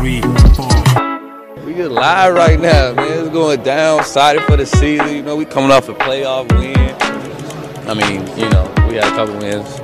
[0.00, 0.22] three,
[0.54, 0.66] four.
[1.66, 3.20] We get live right now, man.
[3.20, 4.00] It's going down.
[4.00, 5.14] Excited for the season.
[5.14, 6.96] You know, we coming off a playoff win.
[7.86, 9.78] I mean, you know, we had a couple wins.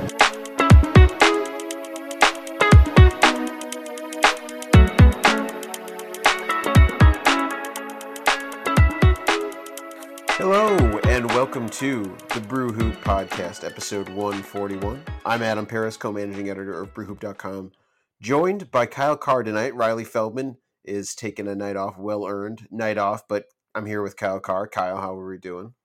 [10.39, 14.99] Hello and welcome to the Brew Hoop Podcast, episode 141.
[15.27, 17.71] I'm Adam Paris, co-managing editor of BrewHoop.com.
[18.19, 19.75] Joined by Kyle Carr tonight.
[19.75, 24.17] Riley Feldman is taking a night off, well earned night off, but I'm here with
[24.17, 24.67] Kyle Carr.
[24.67, 25.75] Kyle, how are we doing?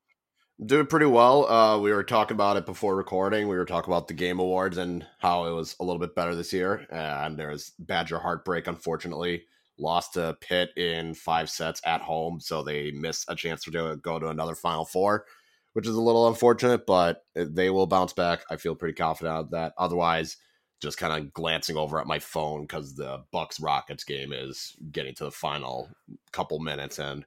[0.64, 1.46] Doing pretty well.
[1.46, 3.48] Uh, we were talking about it before recording.
[3.48, 6.34] We were talking about the game awards and how it was a little bit better
[6.34, 6.86] this year.
[6.90, 9.42] And there was Badger heartbreak, unfortunately.
[9.78, 14.18] Lost to Pitt in five sets at home, so they missed a chance to go
[14.18, 15.26] to another Final Four,
[15.74, 18.44] which is a little unfortunate, but they will bounce back.
[18.50, 19.74] I feel pretty confident of that.
[19.76, 20.38] Otherwise,
[20.82, 25.14] just kind of glancing over at my phone because the Bucks Rockets game is getting
[25.14, 25.88] to the final
[26.32, 27.24] couple minutes, and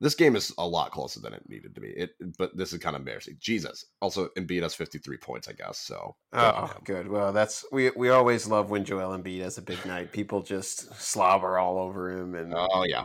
[0.00, 1.90] this game is a lot closer than it needed to be.
[1.90, 3.36] It, but this is kind of embarrassing.
[3.38, 3.86] Jesus.
[4.00, 5.78] Also, Embiid has 53 points, I guess.
[5.78, 7.06] So, oh, good.
[7.06, 10.10] Well, that's we we always love when Joel Embiid has a big night.
[10.10, 13.04] People just slobber all over him, and oh yeah,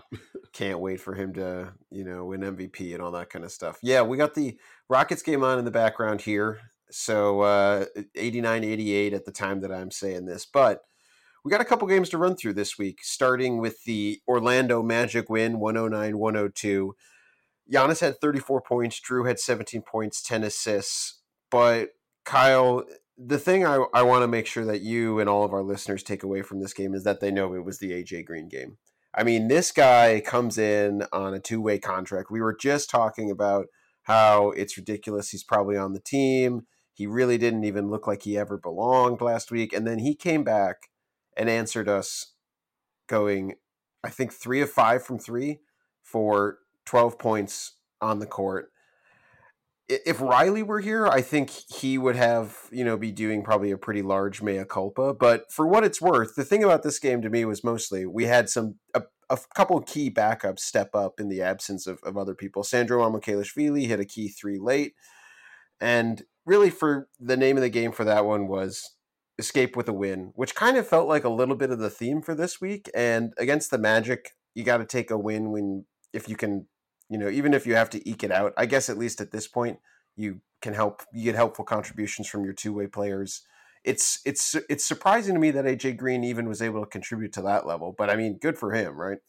[0.53, 3.77] can't wait for him to you know win MVP and all that kind of stuff.
[3.83, 4.57] Yeah, we got the
[4.89, 6.61] Rockets game on in the background here.
[6.89, 7.85] So uh,
[8.15, 10.81] 89 88 at the time that I'm saying this, but
[11.43, 15.29] we got a couple games to run through this week, starting with the Orlando Magic
[15.29, 16.95] win 109 102.
[17.71, 21.21] Giannis had 34 points, Jrue had 17 points, 10 assists.
[21.49, 21.89] But
[22.25, 22.83] Kyle,
[23.17, 26.03] the thing I, I want to make sure that you and all of our listeners
[26.03, 28.77] take away from this game is that they know it was the AJ Green game.
[29.13, 32.29] I mean, this guy comes in on a two way contract.
[32.29, 33.67] We were just talking about
[34.03, 35.29] how it's ridiculous.
[35.29, 36.67] He's probably on the team.
[36.97, 39.71] He really didn't even look like he ever belonged last week.
[39.71, 40.89] And then he came back
[41.37, 42.33] and answered us
[43.05, 43.53] going,
[44.03, 45.59] I think three of five from three
[46.01, 48.71] for 12 points on the court.
[49.87, 53.77] If Riley were here, I think he would have, you know, be doing probably a
[53.77, 55.13] pretty large mea culpa.
[55.13, 58.23] But for what it's worth, the thing about this game to me was mostly we
[58.23, 62.33] had some a, a couple key backups step up in the absence of, of other
[62.33, 62.63] people.
[62.63, 64.95] Sandro Mamukelashvili hit a key three late.
[65.79, 68.95] And really for the name of the game for that one was
[69.37, 72.21] escape with a win, which kind of felt like a little bit of the theme
[72.21, 72.89] for this week.
[72.95, 76.67] And against the Magic, you got to take a win when if you can,
[77.09, 78.53] you know, even if you have to eke it out.
[78.57, 79.77] I guess at least at this point,
[80.15, 81.03] you can help.
[81.13, 83.43] You get helpful contributions from your two way players.
[83.83, 87.41] It's it's it's surprising to me that AJ Green even was able to contribute to
[87.43, 87.93] that level.
[87.95, 89.19] But I mean, good for him, right?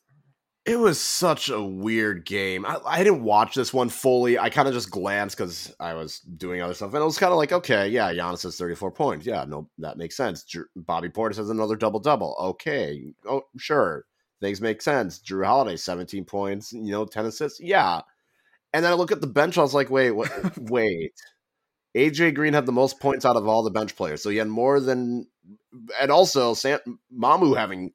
[0.68, 2.66] It was such a weird game.
[2.66, 4.38] I, I didn't watch this one fully.
[4.38, 7.32] I kind of just glanced because I was doing other stuff, and it was kind
[7.32, 9.24] of like, okay, yeah, Giannis has thirty four points.
[9.24, 10.44] Yeah, no, that makes sense.
[10.76, 12.36] Bobby Portis has another double double.
[12.38, 14.04] Okay, oh sure,
[14.42, 15.18] things make sense.
[15.18, 16.72] Jrue Holiday seventeen points.
[16.72, 17.60] You know, ten assists.
[17.60, 18.02] Yeah,
[18.74, 19.56] and then I look at the bench.
[19.56, 20.30] I was like, wait, what?
[20.58, 21.14] wait.
[21.96, 24.48] AJ Green had the most points out of all the bench players, so he had
[24.48, 25.26] more than,
[25.98, 26.78] and also Sam,
[27.10, 27.92] Mamu having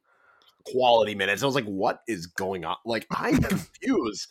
[0.71, 1.43] quality minutes.
[1.43, 2.77] I was like, what is going on?
[2.85, 4.27] Like, I'm confused.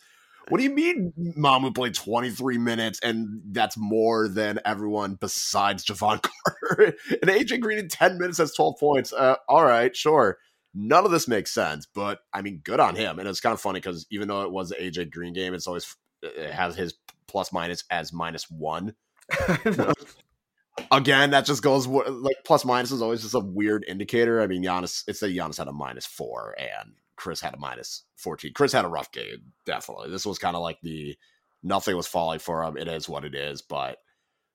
[0.49, 6.21] What do you mean Mamu played 23 minutes and that's more than everyone besides Jevon
[6.49, 6.95] Carter?
[7.09, 9.13] and AJ Green in 10 minutes has 12 points.
[9.13, 10.37] Uh, all right, sure.
[10.73, 13.19] None of this makes sense, but I mean, good on him.
[13.19, 15.67] And it's kind of funny because even though it was the AJ Green game, it's
[15.67, 16.95] always it has his
[17.27, 18.95] plus minus as minus one.
[20.91, 24.41] Again, that just goes like plus minus is always just a weird indicator.
[24.41, 28.03] I mean, Giannis, it's that Giannis had a minus four and Khris had a minus
[28.17, 28.53] 14.
[28.53, 30.09] Khris had a rough game, definitely.
[30.09, 31.15] This was kind of like the
[31.61, 32.77] nothing was falling for him.
[32.77, 33.61] It is what it is.
[33.61, 33.97] But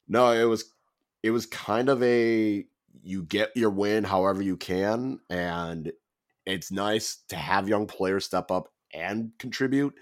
[0.08, 0.72] no, it was
[1.22, 2.64] it was kind of a
[3.02, 5.20] you get your win however you can.
[5.30, 5.92] And
[6.46, 9.94] it's nice to have young players step up and contribute.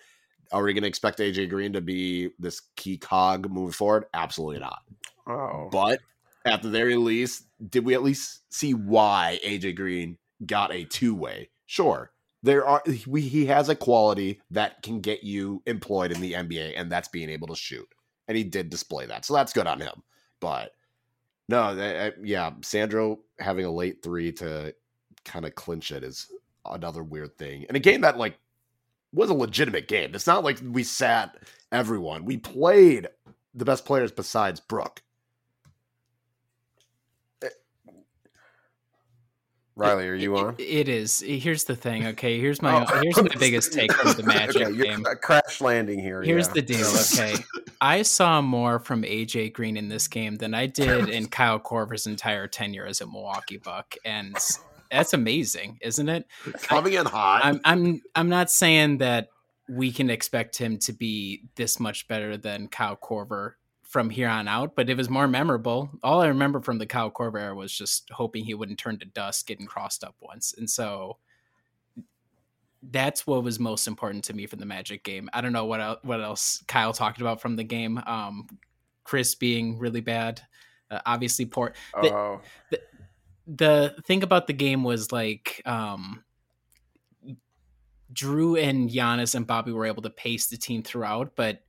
[0.53, 4.05] Are we going to expect AJ Green to be this key cog moving forward?
[4.15, 4.81] Absolutely not.
[5.27, 5.69] Oh.
[5.71, 6.01] But
[6.45, 11.15] at the very least, did we at least see why AJ Green got a two
[11.15, 11.51] way?
[11.67, 12.11] Sure.
[12.43, 16.75] There are we, he has a quality that can get you employed in the NBA,
[16.77, 17.89] and that's being able to shoot.
[18.29, 19.25] And he did display that.
[19.25, 20.03] So that's good on him.
[20.39, 20.73] But
[21.49, 24.75] no, yeah, Sandro having a late three to
[25.25, 26.31] kind of clinch it is
[26.65, 27.65] another weird thing.
[27.69, 28.39] And a game that like
[29.13, 30.15] was a legitimate game.
[30.15, 31.37] It's not like we sat
[31.73, 32.25] everyone.
[32.25, 33.09] We played
[33.55, 35.03] the best players besides Brook.
[39.77, 40.55] Riley, are you on?
[40.57, 41.21] It, it is.
[41.21, 42.07] Here's the thing.
[42.07, 43.01] Okay, here's my oh.
[43.03, 45.05] here's my biggest take from the Magic okay, game.
[45.23, 46.23] Crash landing here.
[46.23, 46.53] Here's yeah.
[46.55, 46.87] the deal.
[46.87, 47.35] Okay,
[47.81, 52.07] I saw more from AJ Green in this game than I did in Kyle Korver's
[52.07, 54.35] entire tenure as a Milwaukee Buck, and
[54.91, 56.27] that's amazing, isn't it?
[56.63, 57.43] Coming in hot.
[57.45, 59.29] I'm I'm I'm not saying that
[59.69, 63.55] we can expect him to be this much better than Kyle Korver
[63.97, 65.89] from here on out, but it was more memorable.
[66.03, 69.07] All I remember from the Kyle Korver era was just hoping he wouldn't turn to
[69.07, 70.53] dust getting crossed up once.
[70.59, 71.17] And so
[72.91, 75.31] that's what was most important to me from the Magic game.
[75.33, 77.97] I don't know what else, what else Kyle talked about from the game.
[78.07, 78.47] Um,
[79.03, 80.43] Khris being really bad,
[80.91, 81.73] uh, obviously poor.
[82.03, 82.81] The, Oh, the,
[83.47, 86.23] the thing about the game was like um,
[88.13, 91.63] Jrue and Giannis and Bobby were able to pace the team throughout, but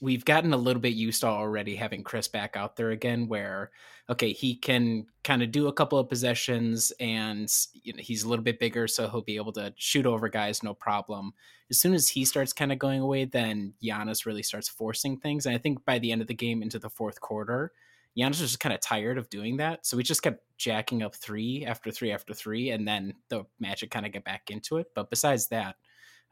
[0.00, 3.70] we've gotten a little bit used to already having Khris back out there again, where
[4.08, 8.28] okay, he can kind of do a couple of possessions and you know, he's a
[8.28, 11.32] little bit bigger, so he'll be able to shoot over guys no problem.
[11.70, 15.46] As soon as he starts kind of going away, then Giannis really starts forcing things.
[15.46, 17.70] And I think by the end of the game into the fourth quarter,
[18.18, 19.86] Giannis was just kind of tired of doing that.
[19.86, 23.92] So we just kept jacking up three after three after three, and then the Magic
[23.92, 24.88] kind of get back into it.
[24.94, 25.76] But besides that,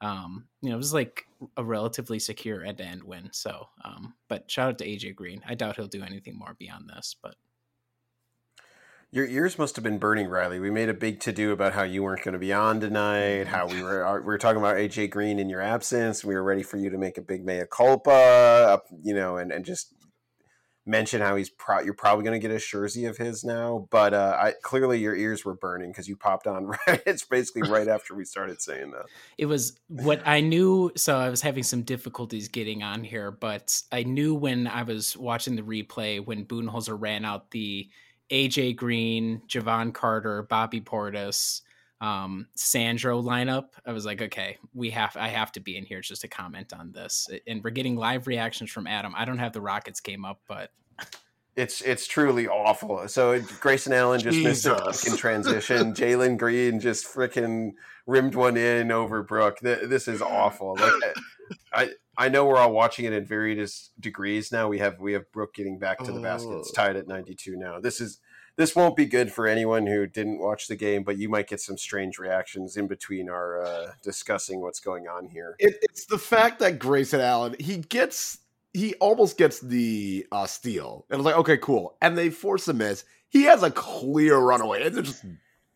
[0.00, 3.30] um, you know, it was like a relatively secure end to end win.
[3.32, 5.42] So, um, but shout out to AJ Green.
[5.46, 7.34] I doubt he'll do anything more beyond this, but
[9.10, 10.60] your ears must have been burning, Riley.
[10.60, 13.46] We made a big to do about how you weren't going to be on tonight.
[13.46, 16.24] How we were uh, we were talking about AJ Green in your absence.
[16.24, 19.64] We were ready for you to make a big mea culpa, you know, and and
[19.64, 19.94] just
[20.88, 23.86] mention how he's pro- you're probably going to get a jersey of his now.
[23.90, 27.02] But uh, I clearly your ears were burning because you popped on right.
[27.06, 29.06] It's basically right after we started saying that.
[29.36, 30.90] it was what I knew.
[30.96, 35.16] So I was having some difficulties getting on here, but I knew when I was
[35.16, 37.88] watching the replay when Budenholzer ran out the
[38.30, 41.62] AJ Green, Jevon Carter, Bobby Portis,
[42.00, 43.70] um, Sandro lineup.
[43.86, 46.72] I was like, okay, we have I have to be in here just to comment
[46.72, 47.28] on this.
[47.46, 49.14] And we're getting live reactions from Adam.
[49.16, 50.70] I don't have the Rockets game up, but
[51.56, 53.08] It's it's truly awful.
[53.08, 55.02] So Grayson Allen just missed a Jesus.
[55.02, 55.92] fucking transition.
[55.94, 57.72] Jalen Green just freaking
[58.06, 59.58] rimmed one in over Brook.
[59.60, 60.76] Th- This is awful.
[60.78, 60.92] Like
[61.72, 64.68] I I know we're all watching it in various degrees now.
[64.68, 66.58] We have we have Brook getting back to the basket.
[66.58, 67.80] It's tied at 92 now.
[67.80, 68.20] This is
[68.58, 71.60] this won't be good for anyone who didn't watch the game, but you might get
[71.60, 75.54] some strange reactions in between our uh, discussing what's going on here.
[75.60, 78.38] It, it's the fact that Grayson Allen he gets
[78.74, 82.74] he almost gets the uh, steal, and it's like okay, cool, and they force a
[82.74, 83.04] miss.
[83.28, 85.24] He has a clear runaway, and it just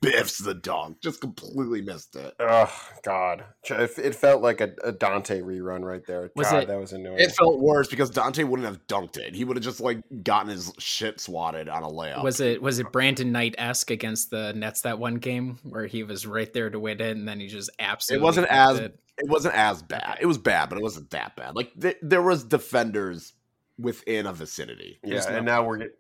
[0.03, 2.35] biffs the dunk, just completely missed it.
[2.39, 2.71] Oh
[3.03, 6.31] God, it it felt like a, a Donte rerun right there.
[6.37, 7.19] Was God, it- that was annoying.
[7.21, 9.35] It felt worse because Donte wouldn't have dunked it.
[9.35, 12.23] He would have just like gotten his shit swatted on a layup.
[12.23, 16.03] was it was it Brandon Knight esque against the Nets that one game where he
[16.03, 18.99] was right there to win it and then he just absolutely It wasn't as- it?
[19.19, 20.19] It wasn't as bad.
[20.21, 21.55] It was bad, but it wasn't that bad.
[21.55, 23.35] Like th- there was defenders
[23.79, 24.99] within a vicinity.
[25.03, 25.99] It Yeah, was and not- now we're get,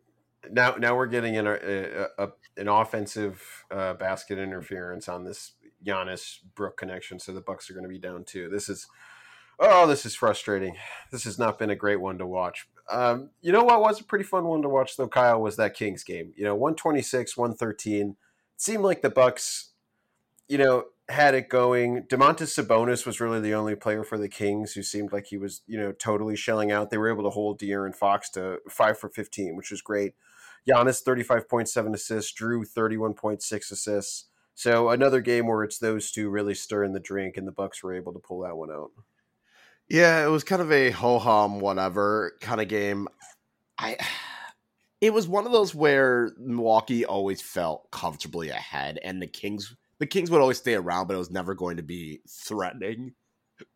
[0.50, 5.52] now now we're getting an a, a, an offensive uh, basket interference on this
[5.84, 8.48] Giannis Brook connection, so the Bucks are going to be down too.
[8.48, 8.86] This is
[9.58, 10.76] oh, this is frustrating.
[11.10, 12.68] This has not been a great one to watch.
[12.90, 15.74] Um, you know what was a pretty fun one to watch though, Kyle, was that
[15.74, 16.32] Kings game.
[16.36, 18.16] You know, one twenty six, one thirteen.
[18.54, 19.70] It seemed like the Bucks,
[20.48, 22.04] you know, had it going.
[22.08, 25.62] Domantas Sabonis was really the only player for the Kings who seemed like he was,
[25.66, 26.90] you know, totally shelling out.
[26.90, 30.14] They were able to hold De'Aaron Fox to five for fifteen, which was great.
[30.68, 34.26] Giannis thirty five point seven assists, Jrue thirty one point six assists.
[34.54, 37.94] So another game where it's those two really stirring the drink, and the Bucks were
[37.94, 38.90] able to pull that one out.
[39.88, 43.08] Yeah, it was kind of a ho hum, whatever kind of game.
[43.78, 43.96] I.
[45.00, 50.06] It was one of those where Milwaukee always felt comfortably ahead, and the Kings, the
[50.06, 53.14] Kings would always stay around, but it was never going to be threatening.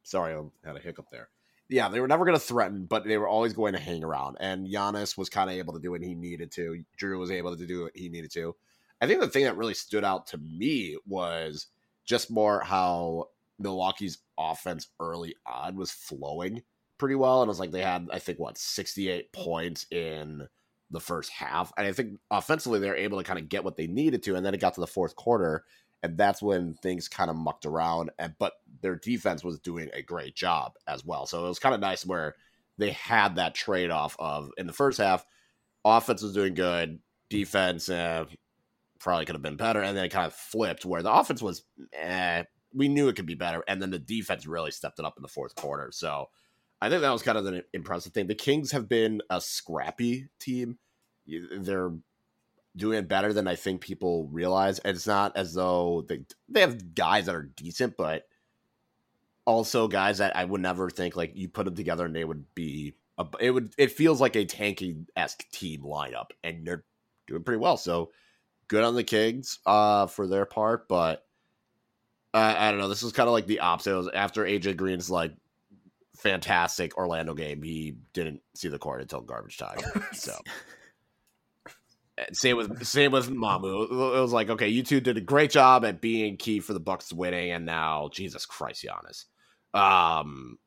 [0.05, 1.31] Sorry, I had a hiccup there.
[1.69, 4.37] Yeah, they were never going to threaten, but they were always going to hang around.
[4.39, 6.85] And Giannis was kind of able to do what he needed to.
[7.01, 8.55] Jrue was able to do what he needed to.
[9.01, 11.67] I think the thing that really stood out to me was
[12.05, 16.63] just more how Milwaukee's offense early on was flowing
[16.99, 17.43] pretty well.
[17.43, 20.47] And it was like they had, I think, what, 68 points in
[20.91, 21.73] the first half.
[21.77, 24.37] And I think offensively, they were able to kind of get what they needed to.
[24.37, 25.65] And then it got to the fourth quarter.
[26.03, 28.11] And that's when things kind of mucked around.
[28.19, 31.27] And but their defense was doing a great job as well.
[31.27, 32.35] So it was kind of nice where
[32.79, 35.25] they had that trade off of in the first half,
[35.85, 36.99] offense was doing good,
[37.31, 38.27] defense uh,
[39.01, 41.63] probably could have been better, and then it kind of flipped where the offense was,
[41.93, 42.43] eh,
[42.75, 45.23] we knew it could be better, and then the defense really stepped it up in
[45.23, 45.91] the fourth quarter.
[45.93, 46.27] So
[46.81, 48.27] I think that was kind of an impressive thing.
[48.27, 50.79] The Kings have been a scrappy team.
[51.27, 51.93] They're
[52.77, 54.79] doing it better than I think people realize.
[54.81, 58.27] And it's not as though they they have guys that are decent, but
[59.45, 62.55] also guys that I would never think like you put them together and they would
[62.55, 62.95] be.
[63.19, 63.73] A, it would.
[63.79, 66.85] It feels like a tanky esque team lineup, and they're
[67.27, 67.79] doing pretty well.
[67.79, 68.11] So
[68.69, 71.27] good on the Kings uh, for their part, but
[72.35, 72.89] I don't know.
[72.89, 73.97] This is kind of like the opposite.
[73.97, 75.33] Was after AJ Green's like
[76.17, 79.79] fantastic Orlando game, he didn't see the court until garbage time.
[80.13, 80.37] So
[82.33, 83.85] same with same with Mamu.
[84.17, 86.81] It was like, okay, you two did a great job at being key for the
[86.81, 89.25] Bucks winning, and now Jesus Christ, Giannis.
[89.79, 90.59] Um,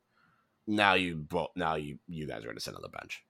[0.68, 3.24] now you both now you you guys are going to sit on the bench.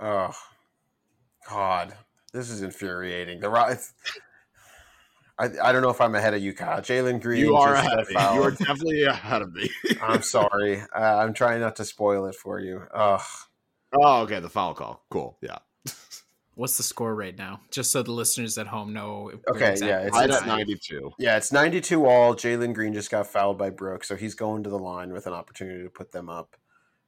[0.00, 0.34] Oh
[1.48, 1.94] God,
[2.32, 3.40] this is infuriating.
[3.40, 3.92] The Rockets.
[5.40, 6.80] I, I don't know if I'm ahead of you, Kyle.
[6.80, 7.40] Jalen Green.
[7.40, 8.14] You are ahead of me.
[8.14, 9.70] You are definitely ahead of me.
[10.02, 10.82] I'm sorry.
[10.94, 12.82] Uh, I'm trying not to spoil it for you.
[12.92, 13.20] Ugh.
[13.20, 13.26] Oh,
[13.94, 14.40] okay.
[14.40, 15.04] The foul call.
[15.10, 15.38] Cool.
[15.40, 15.58] Yeah.
[16.54, 17.60] What's the score right now?
[17.70, 19.30] Just so the listeners at home know.
[19.48, 21.12] Okay, exactly yeah, it's, it's 92.
[21.16, 22.34] Yeah, it's 92 all.
[22.34, 25.34] Jalen Green just got fouled by Brooks, so he's going to the line with an
[25.34, 26.56] opportunity to put them up.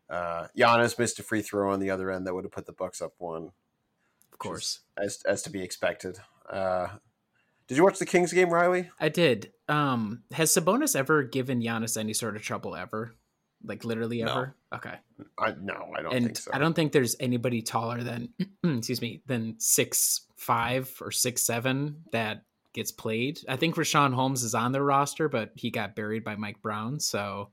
[0.08, 2.72] Uh, Giannis missed a free throw on the other end that would have put the
[2.72, 3.50] Bucks up one.
[4.32, 6.18] Of course, as as to be expected.
[6.48, 6.86] Uh,
[7.66, 8.90] did you watch the Kings game, Riley?
[8.98, 9.52] I did.
[9.68, 13.14] Um, has Sabonis ever given Giannis any sort of trouble ever?
[13.62, 14.56] Like literally ever?
[14.72, 14.78] No.
[14.78, 14.94] Okay.
[15.38, 16.50] I no, I don't and think so.
[16.54, 18.30] I don't think there's anybody taller than
[18.64, 23.40] excuse me than six five or six seven that gets played.
[23.48, 27.00] I think Richaun Holmes is on their roster, but he got buried by Mike Brown.
[27.00, 27.50] So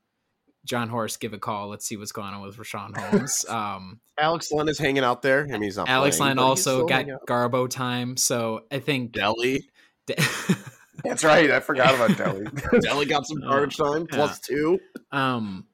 [0.68, 1.70] Jon Horst, give a call.
[1.70, 3.46] Let's see what's going on with Richaun Holmes.
[3.48, 5.44] Um, Alex Len is hanging out there.
[5.44, 5.90] I mean, he's not.
[5.90, 8.18] Alex playing, Len also got Garbo time.
[8.18, 9.62] So I think Delly.
[11.04, 11.50] That's right.
[11.52, 12.46] I forgot about Delly.
[12.82, 14.56] Delly got some garbage time plus yeah.
[14.56, 14.80] two.
[15.12, 15.66] Um,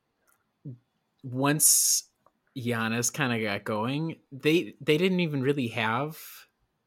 [1.24, 2.04] once
[2.58, 6.18] Giannis kind of got going, they they didn't even really have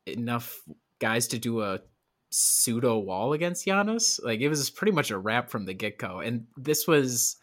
[0.06, 0.62] enough
[1.00, 1.80] guys to do a
[2.30, 4.22] pseudo wall against Giannis.
[4.22, 7.36] Like it was pretty much a wrap from the get go, and this was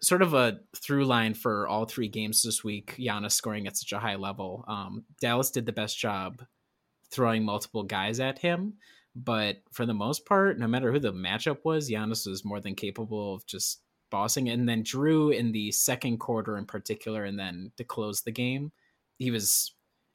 [0.00, 2.96] sort of a through line for all three games this week.
[2.98, 4.64] Giannis scoring at such a high level.
[4.68, 6.42] Um, Dallas did the best job
[7.10, 8.74] throwing multiple guys at him,
[9.14, 12.74] but for the most part, no matter who the matchup was, Giannis was more than
[12.74, 14.48] capable of just bossing.
[14.48, 18.72] And then Jrue in the second quarter in particular, and then to close the game,
[19.18, 19.72] he was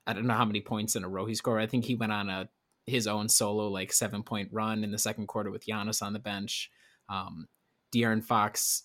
[0.07, 1.61] I don't know how many points in a row he scored.
[1.61, 2.49] I think he went on a
[2.87, 6.19] his own solo like seven point run in the second quarter with Giannis on the
[6.19, 6.71] bench.
[7.09, 7.47] Um,
[7.93, 8.83] De'Aaron Fox,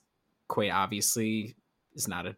[0.49, 1.57] quite obviously,
[1.95, 2.37] is not a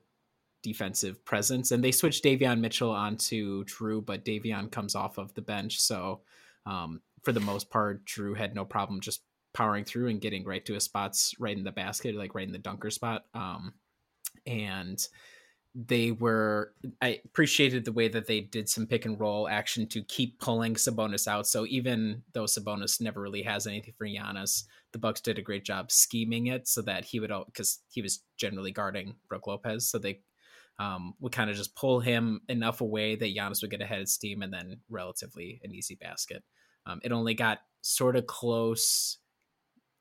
[0.62, 5.42] defensive presence, and they switched Davion Mitchell onto Jrue but Davion comes off of the
[5.42, 6.20] bench, so
[6.66, 9.22] um, for the most part, Jrue had no problem just
[9.58, 12.52] powering through and getting right to his spots right in the basket, like right in
[12.52, 13.24] the dunker spot.
[13.34, 13.74] Um,
[14.46, 15.04] and
[15.74, 20.04] they were I appreciated the way that they did some pick and roll action to
[20.04, 21.48] keep pulling Sabonis out.
[21.48, 24.62] So even though Sabonis never really has anything for Giannis,
[24.92, 28.22] the Bucks did a great job scheming it so that he would because he was
[28.36, 30.20] generally guarding Brook Lopez, so they
[30.78, 34.08] um, would kind of just pull him enough away that Giannis would get ahead of
[34.08, 36.44] steam and then relatively an easy basket.
[36.86, 39.18] Um, it only got sort of close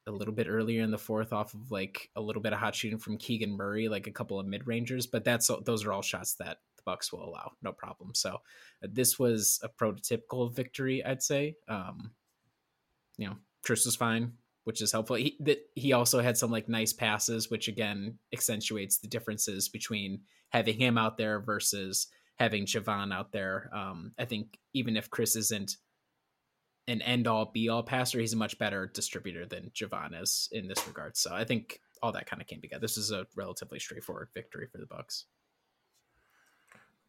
[0.08, 2.74] a little bit earlier in the fourth off of like a little bit of hot
[2.74, 6.02] shooting from Keegan Murray, like a couple of mid rangers, but that's those are all
[6.02, 8.14] shots that the Bucks will allow, no problem.
[8.16, 8.36] So
[8.84, 11.56] uh, this was a prototypical victory, I'd say.
[11.68, 12.12] Um,
[13.18, 14.34] you know, Khris was fine,
[14.64, 15.18] which is helpful.
[15.18, 20.22] He that he also had some like nice passes, which again accentuates the differences between
[20.50, 23.70] having him out there versus having Jevon out there.
[23.74, 25.78] Um, I think even if Khris isn't
[26.88, 28.20] an end all be all passer.
[28.20, 31.18] He's a much better distributor than Jevon is in this regard.
[31.18, 32.82] So I think all that kind of came together.
[32.82, 35.26] This is a relatively straightforward victory for the Bucks.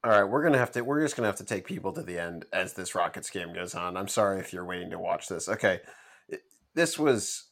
[0.05, 0.83] All right, we're gonna have to.
[0.83, 3.75] We're just gonna have to take people to the end as this Rockets game goes
[3.75, 3.97] on.
[3.97, 5.49] I'm sorry if you're waiting to watch this.
[5.49, 5.81] Okay,
[6.75, 7.45] this was.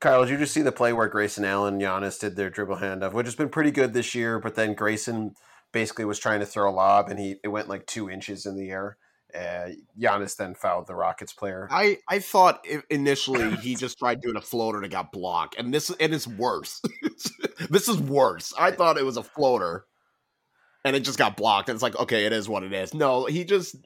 [0.00, 3.12] Kyle, did you just see the play where Grayson Allen Giannis did their dribble handoff,
[3.12, 5.34] which has been pretty good this year, but then Grayson
[5.72, 8.56] basically was trying to throw a lob and he it went like two inches in
[8.56, 8.96] the air.
[9.34, 9.68] Uh,
[10.00, 11.68] Giannis then fouled the Rockets player.
[11.70, 15.72] I, I thought initially he just tried doing a floater and it got blocked, and
[15.72, 16.80] this and it's worse.
[17.70, 18.54] this is worse.
[18.58, 19.84] I thought it was a floater,
[20.84, 21.68] and it just got blocked.
[21.68, 22.94] And it's like, okay, it is what it is.
[22.94, 23.76] No, he just.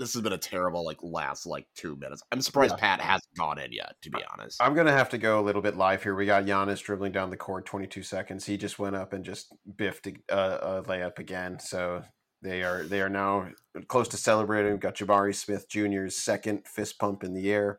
[0.00, 2.22] This has been a terrible like last like two minutes.
[2.32, 2.80] I'm surprised yeah.
[2.80, 3.94] Pat hasn't gone in yet.
[4.02, 6.14] To be honest, I'm gonna have to go a little bit live here.
[6.14, 8.44] We got Giannis dribbling down the court, 22 seconds.
[8.44, 11.60] He just went up and just biffed a, a layup again.
[11.60, 12.02] So
[12.42, 13.48] they are they are now
[13.88, 14.72] close to celebrating.
[14.72, 17.78] We've got Jabari Smith Jr.'s second fist pump in the air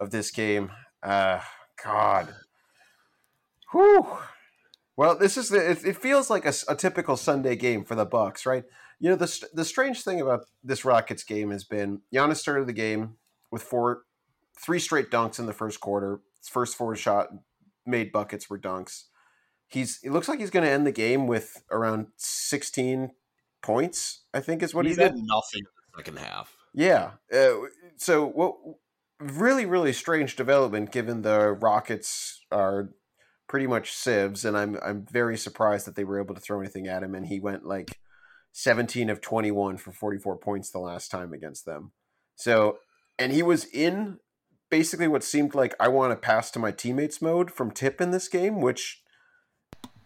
[0.00, 0.70] of this game.
[1.02, 1.40] Uh,
[1.82, 2.34] God,
[3.72, 4.06] whew.
[4.96, 8.06] Well, this is the, it, it feels like a, a, typical Sunday game for the
[8.06, 8.64] Bucks, right?
[8.98, 12.72] You know the the strange thing about this Rockets game has been Giannis started the
[12.72, 13.16] game
[13.50, 14.02] with four,
[14.58, 16.20] three straight dunks in the first quarter.
[16.38, 17.28] His first four shot
[17.84, 19.04] made buckets were dunks.
[19.68, 23.10] He's it looks like he's going to end the game with around 16
[23.66, 24.22] points.
[24.32, 25.14] I think is what he, he did.
[25.16, 26.56] Nothing in the second half.
[26.72, 27.12] Yeah.
[27.32, 27.54] Uh,
[27.96, 28.56] so what?
[29.18, 32.90] Really, really strange development given the Rockets are
[33.48, 36.86] pretty much sieves, and I'm I'm very surprised that they were able to throw anything
[36.86, 37.98] at him, and he went like
[38.52, 41.92] 17 of 21 for 44 points the last time against them.
[42.34, 42.78] So,
[43.18, 44.18] and he was in
[44.70, 48.10] basically what seemed like I want to pass to my teammates mode from Tip in
[48.10, 49.02] this game, which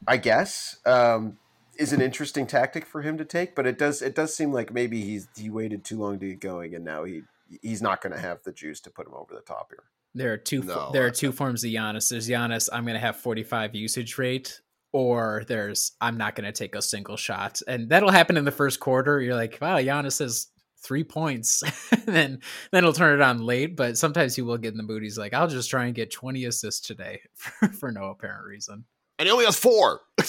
[0.07, 1.38] I guess um,
[1.81, 3.55] is an interesting tactic for him to take.
[3.57, 6.41] But it does it does seem like maybe he's he waited too long to get
[6.41, 7.23] going, and now he
[7.63, 9.85] he's not going to have the juice to put him over the top here.
[10.15, 10.63] There are two.
[10.63, 12.11] No, there are two forms of Giannis.
[12.11, 12.69] There's Giannis.
[12.73, 14.61] I'm going to have 45 usage rate,
[14.93, 18.51] or there's I'm not going to take a single shot, and that'll happen in the
[18.51, 19.21] first quarter.
[19.21, 20.49] You're like, wow, Giannis has
[20.83, 22.41] three points, and then
[22.73, 23.77] then he'll turn it on late.
[23.77, 25.03] But sometimes he will get in the mood.
[25.03, 28.85] He's like, I'll just try and get 20 assists today for, for no apparent reason.
[29.19, 30.01] And he only has four.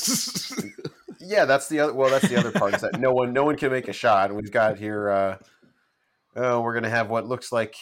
[1.22, 1.94] Yeah, that's the other.
[1.94, 4.30] Well, that's the other part is that no one, no one can make a shot.
[4.30, 5.10] And we've got here.
[5.10, 5.38] Uh,
[6.36, 7.76] oh, we're gonna have what looks like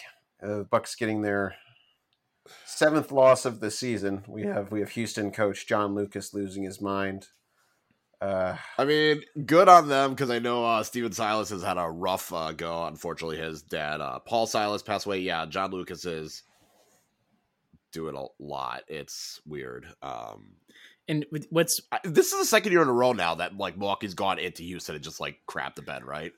[0.44, 1.56] uh, Bucks getting their
[2.66, 4.24] seventh loss of the season.
[4.28, 7.28] We have we have Houston coach John Lucas losing his mind.
[8.22, 11.90] Uh, I mean, good on them because I know uh, Stephen Silas has had a
[11.90, 12.86] rough uh, go.
[12.86, 15.20] Unfortunately, his dad, uh, Paul Silas, passed away.
[15.20, 16.44] Yeah, John Lucas is
[17.94, 18.84] doing a lot.
[18.90, 19.88] It's weird.
[20.02, 20.56] Um,
[21.10, 24.40] And what's this is the second year in a row now that like Milwaukee's gone
[24.40, 26.32] into Houston and just like crap the bed, right?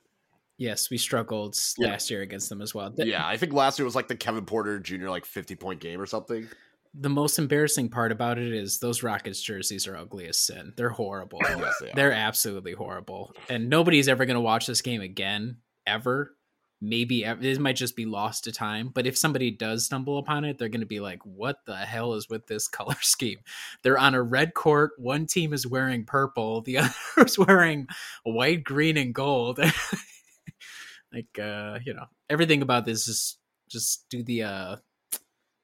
[0.58, 1.88] yes, we struggled Yeah.
[1.90, 2.92] last year against them as well.
[2.92, 5.10] The- Yeah, I think last year was like the Kevin Porter Jr.
[5.10, 6.48] like fifty point game or something.
[6.94, 10.74] The most embarrassing part about it is those Rockets jerseys are ugly as sin.
[10.78, 11.40] They're horrible.
[11.42, 11.94] Yes, they are.
[11.96, 13.34] They're absolutely horrible.
[13.50, 16.36] And nobody's ever going to watch this game again, ever.
[16.82, 18.90] Maybe this might just be lost to time.
[18.94, 22.14] But if somebody does stumble upon it, they're going to be like, what the hell
[22.16, 23.40] is with this color scheme?
[23.84, 24.92] They're on a red court.
[24.98, 27.88] One team is wearing purple, the other is wearing
[28.24, 29.60] white, green, and gold.
[31.14, 33.38] like, uh, you know, everything about this is
[33.70, 34.76] just do the, uh,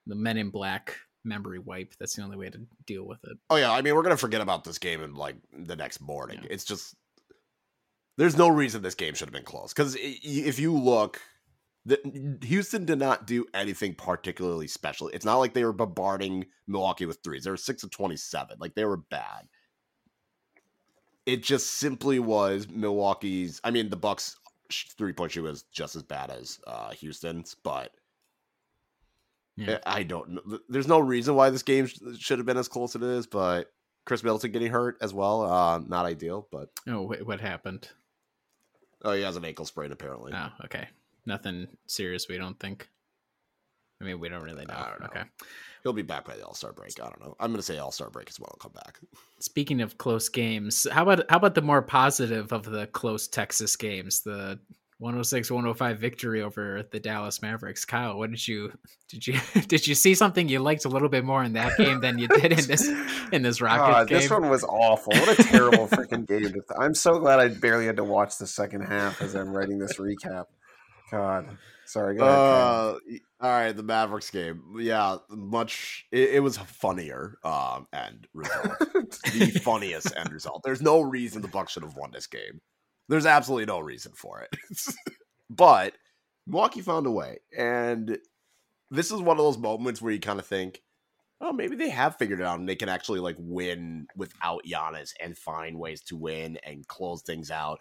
[0.05, 0.95] the men in black
[1.27, 1.93] memory wipe.
[1.99, 3.37] That's the only way to deal with it.
[3.49, 6.45] Oh yeah, I mean we're gonna forget about this game in like the next morning.
[6.49, 6.95] It's just
[8.17, 11.21] there's no reason this game should have been close because if you look,
[11.85, 15.07] the, Houston did not do anything particularly special.
[15.09, 17.43] It's not like they were bombarding Milwaukee with threes.
[17.43, 18.57] They were six of twenty-seven.
[18.59, 19.47] Like they were bad.
[21.25, 23.59] It just simply was Milwaukee's.
[23.63, 24.37] I mean, the Bucks
[24.71, 27.91] three-point shoot was just as bad as uh, Houston's, but.
[29.59, 29.79] Yeah.
[29.87, 30.59] I don't know.
[30.69, 33.25] There's no reason why this game sh- should have been as close as it is,
[33.25, 33.71] but
[34.05, 36.47] Khris Middleton getting hurt as well, uh, not ideal.
[36.51, 37.89] But Oh, wait, what happened?
[39.03, 40.33] Oh, he has an ankle sprain apparently.
[40.35, 40.87] Oh, okay.
[41.25, 42.89] Nothing serious, we don't think.
[44.01, 44.75] I mean, we don't really know.
[44.75, 45.07] I don't know.
[45.07, 45.23] Okay.
[45.83, 46.91] He'll be back by the All Star break.
[47.01, 47.35] I don't know.
[47.39, 48.49] I'm gonna say All Star break as well.
[48.53, 48.99] and come back.
[49.39, 53.75] Speaking of close games, how about how about the more positive of the close Texas
[53.75, 54.21] games?
[54.21, 54.59] The
[55.01, 57.85] 106-105 victory over the Dallas Mavericks.
[57.85, 58.71] Kyle, what did you
[59.09, 62.01] did you did you see something you liked a little bit more in that game
[62.01, 62.87] than you did in this
[63.31, 64.19] in this Rockets God, game?
[64.19, 65.13] this one was awful.
[65.13, 66.53] What a terrible freaking game!
[66.79, 69.97] I'm so glad I barely had to watch the second half as I'm writing this
[69.97, 70.45] recap.
[71.11, 71.47] God,
[71.85, 72.15] sorry.
[72.17, 74.63] Go ahead, Uh, y- all right, the Mavericks game.
[74.79, 76.07] Yeah, much.
[76.11, 77.37] It, it was funnier.
[77.43, 78.79] Um, end result.
[79.31, 80.63] the funniest end result.
[80.65, 82.59] There's no reason the Bucks should have won this game.
[83.09, 84.55] There's absolutely no reason for it.
[85.49, 85.93] but
[86.45, 88.17] Milwaukee found a way, and
[88.91, 90.81] this is one of those moments where you kind of think,
[91.39, 95.13] oh, maybe they have figured it out, and they can actually like win without Giannis
[95.21, 97.79] and find ways to win and close things out.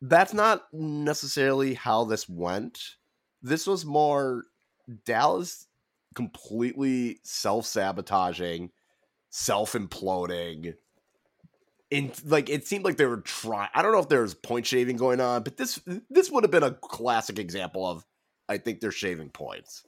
[0.00, 2.78] That's not necessarily how this went.
[3.42, 4.44] This was more
[5.04, 5.66] Dallas
[6.14, 8.70] completely self sabotaging,
[9.30, 10.74] self imploding.
[11.90, 13.68] In like it seemed like they were trying.
[13.72, 16.50] I don't know if there was point shaving going on, but this this would have
[16.50, 18.04] been a classic example of
[18.48, 19.84] I think they're shaving points.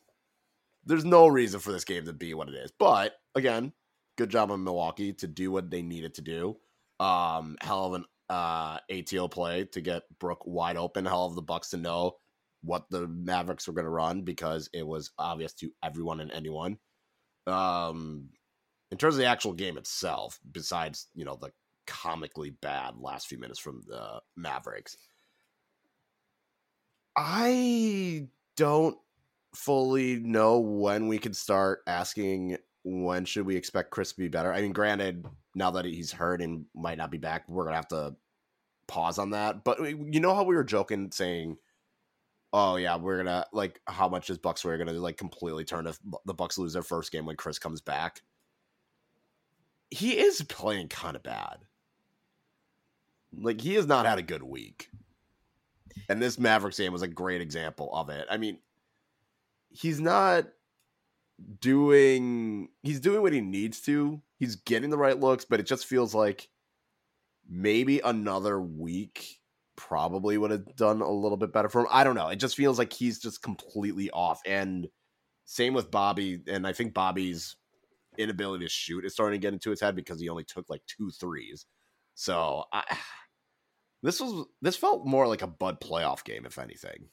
[0.84, 3.72] There's no reason for this game to be what it is, but again,
[4.16, 6.56] good job on Milwaukee to do what they needed to do.
[7.00, 11.04] Um, hell of an uh ATO play to get Brook wide open.
[11.04, 12.16] Hell of the Bucks to know
[12.62, 16.78] what the Mavericks were going to run because it was obvious to everyone and anyone.
[17.46, 18.30] Um,
[18.90, 21.50] in terms of the actual game itself, besides you know the
[21.88, 24.96] comically bad last few minutes from the Mavericks,
[27.16, 28.96] I don't
[29.54, 34.52] fully know when we can start asking when should we expect Khris to be better.
[34.52, 37.88] I mean, granted, now that he's hurt and might not be back, we're gonna have
[37.88, 38.14] to
[38.86, 39.64] pause on that.
[39.64, 41.56] But you know how we were joking saying
[42.52, 45.98] oh yeah, we're gonna like how much is Bucks we're gonna like completely turn if
[46.24, 48.22] the Bucks lose their first game when Khris comes back.
[49.90, 51.58] He is playing kind of bad.
[53.36, 54.90] Like he has not had a good week.
[56.08, 58.26] And this Mavericks game was a great example of it.
[58.30, 58.58] I mean,
[59.70, 60.46] he's not
[61.60, 64.20] doing he's doing what he needs to.
[64.38, 66.48] He's getting the right looks, but it just feels like
[67.48, 69.40] maybe another week
[69.76, 71.86] probably would have done a little bit better for him.
[71.90, 72.28] I don't know.
[72.28, 74.40] It just feels like he's just completely off.
[74.44, 74.88] And
[75.44, 76.40] same with Bobby.
[76.46, 77.56] And I think Bobby's
[78.18, 80.82] inability to shoot is starting to get into his head because he only took like
[80.86, 81.66] two threes.
[82.18, 82.82] So I,
[84.02, 87.06] this was this felt more like a Bud playoff game, if anything.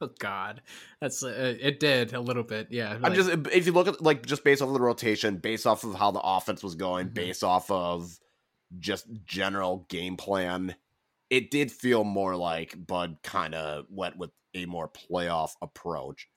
[0.00, 0.62] Oh God,
[1.00, 1.80] that's uh, it.
[1.80, 2.96] Did a little bit, yeah.
[3.02, 5.84] I'm just if you look at like just based off of the rotation, based off
[5.84, 7.14] of how the offense was going, Mhm.
[7.14, 8.18] based off of
[8.78, 10.76] just general game plan,
[11.28, 16.28] it did feel more like Bud kind of went with a more playoff approach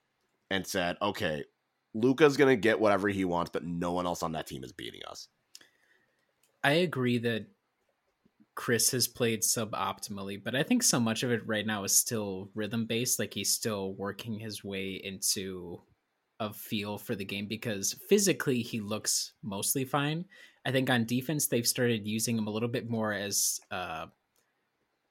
[0.49, 1.45] and said, "Okay,
[1.93, 5.01] Luka's gonna get whatever he wants, but no one else on that team is beating
[5.07, 5.29] us."
[6.63, 7.47] I agree that
[8.55, 12.49] Khris has played suboptimally, but I think so much of it right now is still
[12.53, 13.19] rhythm based.
[13.19, 15.81] Like he's still working his way into
[16.39, 20.25] a feel for the game because physically he looks mostly fine.
[20.65, 24.07] I think on defense they've started using him a little bit more as uh,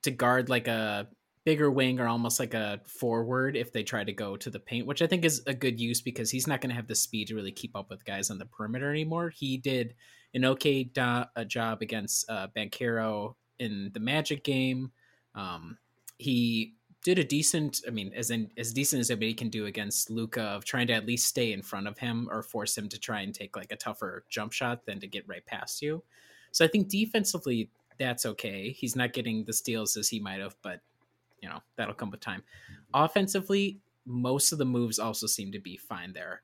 [0.02, 1.09] to guard like a
[1.44, 4.87] bigger wing or almost like a forward if they try to go to the paint,
[4.87, 7.28] which I think is a good use because he's not going to have the speed
[7.28, 9.31] to really keep up with guys on the perimeter anymore.
[9.31, 9.94] He did
[10.35, 10.90] an okay
[11.37, 14.90] a job against uh, Banchero in the Magic game.
[15.35, 15.79] Um,
[16.18, 20.11] he did a decent, I mean, as in as decent as anybody can do against
[20.11, 22.99] Luka of trying to at least stay in front of him or force him to
[22.99, 26.03] try and take like a tougher jump shot than to get right past you.
[26.53, 28.71] So I think defensively that's okay.
[28.71, 30.81] He's not getting the steals as he might have, but
[31.40, 32.42] you know that'll come with time.
[32.95, 36.43] Offensively, most of the moves also seem to be fine there.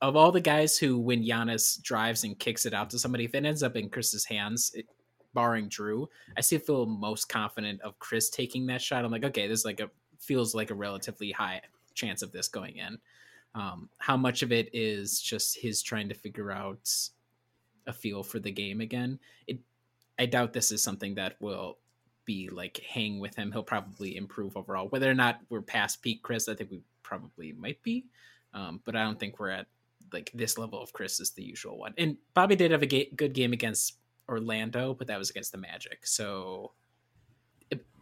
[0.00, 3.34] Of all the guys who, when Giannis drives and kicks it out to somebody, if
[3.34, 4.86] it ends up in Khris's hands, it,
[5.34, 9.04] barring Jrue, I still feel most confident of Khris taking that shot.
[9.04, 11.60] I'm like, okay, this is like a feels like a relatively high
[11.94, 12.98] chance of this going in.
[13.54, 16.88] Um, how much of it is just his trying to figure out
[17.86, 19.18] a feel for the game again?
[19.46, 19.58] It,
[20.18, 21.78] I doubt this is something that will
[22.24, 23.50] be like hang with him.
[23.50, 24.88] He'll probably improve overall.
[24.88, 28.06] Whether or not we're past peak Khris, I think we probably might be,
[28.54, 29.66] um, but I don't think we're at
[30.12, 31.92] like this level of Khris is the usual one.
[31.98, 33.96] And Bobby did have a ga- good game against
[34.28, 36.06] Orlando, but that was against the Magic.
[36.06, 36.72] So,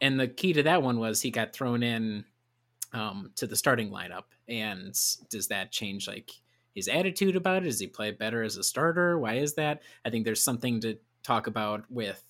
[0.03, 2.25] and the key to that one was he got thrown in
[2.93, 4.25] um, to the starting lineup.
[4.47, 4.95] And
[5.31, 6.31] does that change like
[6.75, 7.67] his attitude about it?
[7.67, 9.19] Does he play better as a starter?
[9.19, 9.83] Why is that?
[10.05, 12.23] I think there's something to talk about with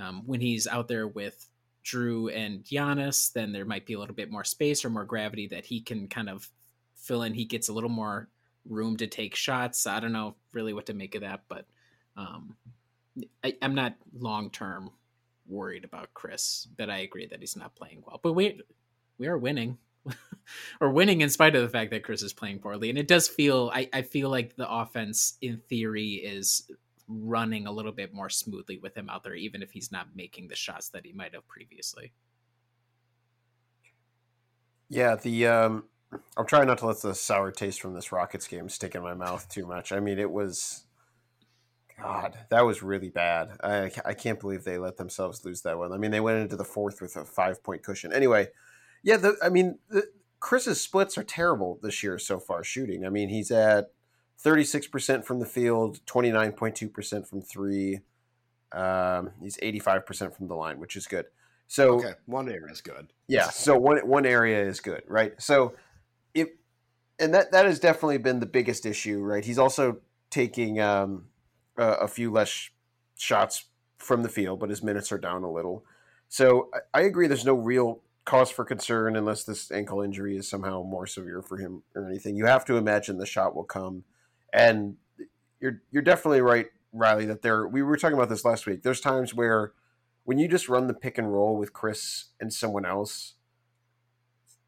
[0.00, 1.48] um, when he's out there with
[1.86, 3.32] Jrue and Giannis.
[3.32, 6.08] Then there might be a little bit more space or more gravity that he can
[6.08, 6.50] kind of
[6.96, 7.32] fill in.
[7.32, 8.28] He gets a little more
[8.68, 9.86] room to take shots.
[9.86, 11.66] I don't know really what to make of that, but
[12.16, 12.56] um,
[13.44, 14.90] I, I'm not long term
[15.46, 16.66] worried about Khris.
[16.76, 18.20] But I agree that he's not playing well.
[18.22, 18.60] But we
[19.18, 19.78] we are winning.
[20.80, 22.90] or winning in spite of the fact that Khris is playing poorly.
[22.90, 26.70] And it does feel I, I feel like the offense in theory is
[27.08, 30.48] running a little bit more smoothly with him out there, even if he's not making
[30.48, 32.12] the shots that he might have previously.
[34.88, 35.84] Yeah, the um,
[36.36, 39.14] I'm trying not to let the sour taste from this Rockets game stick in my
[39.14, 39.92] mouth too much.
[39.92, 40.84] I mean, it was,
[42.00, 43.56] God, that was really bad.
[43.62, 45.92] I I can't believe they let themselves lose that one.
[45.92, 48.12] I mean, they went into the fourth with a five point cushion.
[48.12, 48.48] Anyway,
[49.02, 50.08] yeah, the I mean, the,
[50.40, 53.04] Khris's splits are terrible this year so far shooting.
[53.04, 53.92] I mean, he's at
[54.44, 58.00] 36% from the field, 29.2% from three.
[58.72, 61.26] Um, he's 85% from the line, which is good.
[61.68, 63.12] So Okay, one area is good.
[63.28, 65.74] yeah so one one area is good right so
[66.32, 66.46] if
[67.18, 69.96] and that that has definitely been the biggest issue right he's also
[70.30, 71.24] taking um
[71.76, 72.70] a, a few less
[73.18, 73.64] shots
[73.98, 75.84] from the field but his minutes are down a little
[76.28, 80.48] so I, I agree there's no real cause for concern unless this ankle injury is
[80.48, 84.04] somehow more severe for him or anything you have to imagine the shot will come
[84.52, 84.96] and
[85.60, 89.00] you're you're definitely right riley that there we were talking about this last week there's
[89.00, 89.72] times where
[90.26, 93.34] when you just run the pick and roll with Khris and someone else,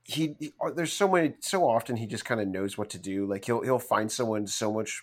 [0.04, 2.98] he, he uh, there's so many so often he just kind of knows what to
[2.98, 3.26] do.
[3.26, 5.02] Like he'll he'll find someone so much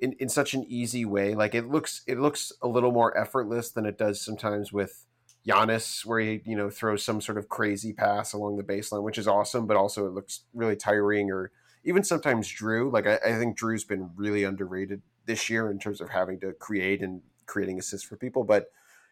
[0.00, 1.34] in, in such an easy way.
[1.34, 5.06] Like it looks it looks a little more effortless than it does sometimes with
[5.46, 9.16] Giannis, where he you know throws some sort of crazy pass along the baseline, which
[9.16, 11.30] is awesome, but also it looks really tiring.
[11.30, 11.52] Or
[11.88, 16.00] even sometimes Jrue, like I, I think Jrue's been really underrated this year in terms
[16.02, 18.66] of having to create and creating assists for people, but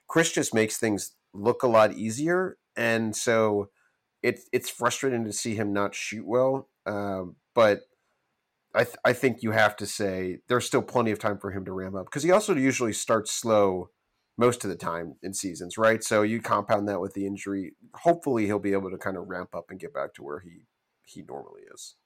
[0.08, 3.70] Khris just makes things look a lot easier, and so
[4.22, 6.68] it's it's frustrating to see him not shoot well.
[6.84, 7.80] Um, but
[8.74, 11.64] I th- I think you have to say there's still plenty of time for him
[11.64, 13.90] to ramp up because he also usually starts slow
[14.36, 16.04] most of the time in seasons, right?
[16.04, 17.74] So you compound that with the injury.
[17.94, 20.66] Hopefully, he'll be able to kind of ramp up and get back to where he
[21.02, 21.96] he normally is.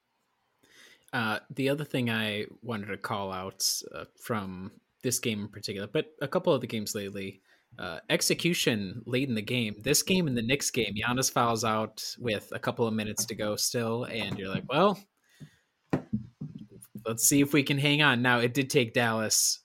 [1.13, 4.71] Uh, the other thing I wanted to call out uh, from
[5.03, 7.41] this game in particular, but a couple of the games lately,
[7.79, 9.77] uh, execution late in the game.
[9.83, 13.35] This game and the Knicks game, Giannis fouls out with a couple of minutes to
[13.35, 14.99] go still, and you're like, well,
[17.07, 18.23] let's see if we can hang on.
[18.23, 19.61] Now, it did take Dallas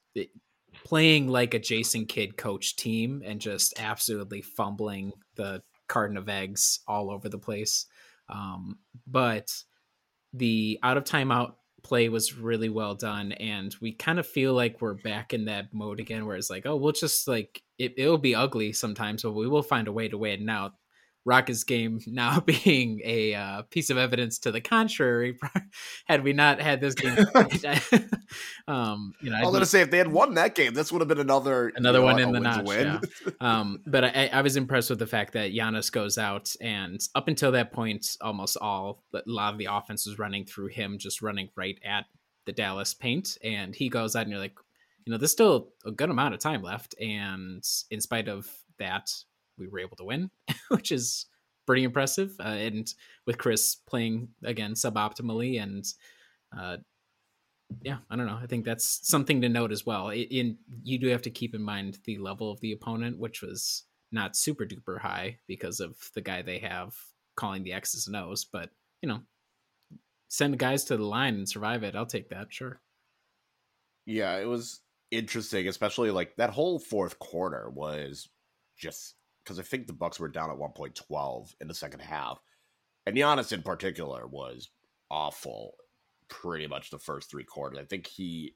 [0.83, 6.79] playing like a Jason Kidd coach team and just absolutely fumbling the carton of eggs
[6.87, 7.87] all over the place.
[8.29, 8.77] Um,
[9.07, 9.51] but
[10.37, 14.81] the out of timeout play was really well done and we kind of feel like
[14.81, 18.17] we're back in that mode again where it's like oh we'll just like it, it'll
[18.17, 20.45] be ugly sometimes but we will find a way to win.
[20.45, 20.73] Now
[21.25, 25.37] Rockets game now being a uh, piece of evidence to the contrary.
[26.05, 27.17] had we not had this game,
[28.67, 30.91] um, you know, I was going to say if they had won that game, this
[30.91, 32.67] would have been another another you know, one in the notch.
[32.67, 32.99] Yeah.
[33.41, 37.27] um, but I, I, was impressed with the fact that Giannis goes out, and up
[37.27, 41.21] until that point, almost all a lot of the offense was running through him, just
[41.21, 42.05] running right at
[42.45, 44.57] the Dallas paint, and he goes out, and you're like,
[45.05, 49.09] you know, there's still a good amount of time left, and in spite of that,
[49.57, 50.29] we were able to win,
[50.69, 51.25] which is
[51.65, 52.35] pretty impressive.
[52.39, 52.93] Uh, and
[53.25, 55.85] with Khris playing again suboptimally, and
[56.57, 56.77] uh,
[57.81, 58.39] yeah, I don't know.
[58.41, 60.09] I think that's something to note as well.
[60.09, 63.83] In you do have to keep in mind the level of the opponent, which was
[64.11, 66.95] not super duper high because of the guy they have
[67.35, 68.45] calling the X's and O's.
[68.45, 68.69] But
[69.01, 69.21] you know,
[70.27, 71.95] send the guys to the line and survive it.
[71.95, 72.53] I'll take that.
[72.53, 72.79] Sure.
[74.05, 78.29] Yeah, it was interesting, especially like that whole fourth quarter was
[78.77, 79.15] just
[79.45, 82.41] because I think the Bucks were down at one point twelve in the second half,
[83.05, 84.69] and Giannis in particular was
[85.11, 85.75] awful.
[86.27, 87.77] Pretty much the first three quarters.
[87.79, 88.55] I think he,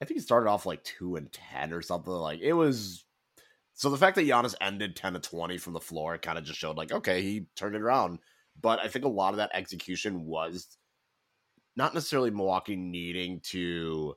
[0.00, 2.12] I think he started off like two and ten or something.
[2.12, 3.04] Like it was.
[3.72, 6.58] So the fact that Giannis ended ten to twenty from the floor kind of just
[6.58, 8.18] showed like okay he turned it around.
[8.60, 10.76] But I think a lot of that execution was
[11.76, 14.16] not necessarily Milwaukee needing to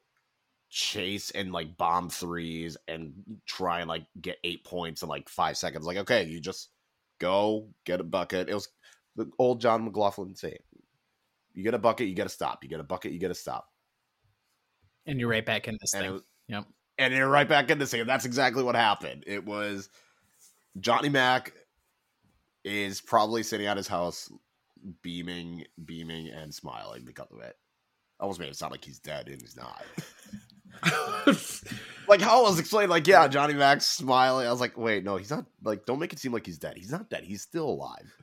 [0.69, 3.13] chase and like bomb threes and
[3.45, 5.85] try and like get eight points in like five seconds.
[5.85, 6.69] Like, okay, you just
[7.19, 8.49] go get a bucket.
[8.49, 8.69] It was
[9.15, 10.57] the old Jon McGlocklin saying,
[11.53, 12.63] you get a bucket, you get to stop.
[12.63, 13.67] You get a bucket, you get to stop.
[15.05, 16.13] And you're right back in this and thing.
[16.13, 16.65] Was, yep.
[16.97, 18.05] And you're right back in this thing.
[18.05, 19.23] That's exactly what happened.
[19.25, 19.89] It was
[20.79, 21.53] Johnny Mac
[22.63, 24.31] is probably sitting at his house
[25.01, 27.55] beaming, beaming, and smiling because of it.
[28.19, 29.83] I almost made it sound like he's dead and he's not.
[32.07, 34.47] like how I was explained, like, yeah, Johnny Mac's smiling.
[34.47, 36.77] I was like, wait, no, he's not like don't make it seem like he's dead.
[36.77, 37.23] He's not dead.
[37.23, 38.13] He's still alive.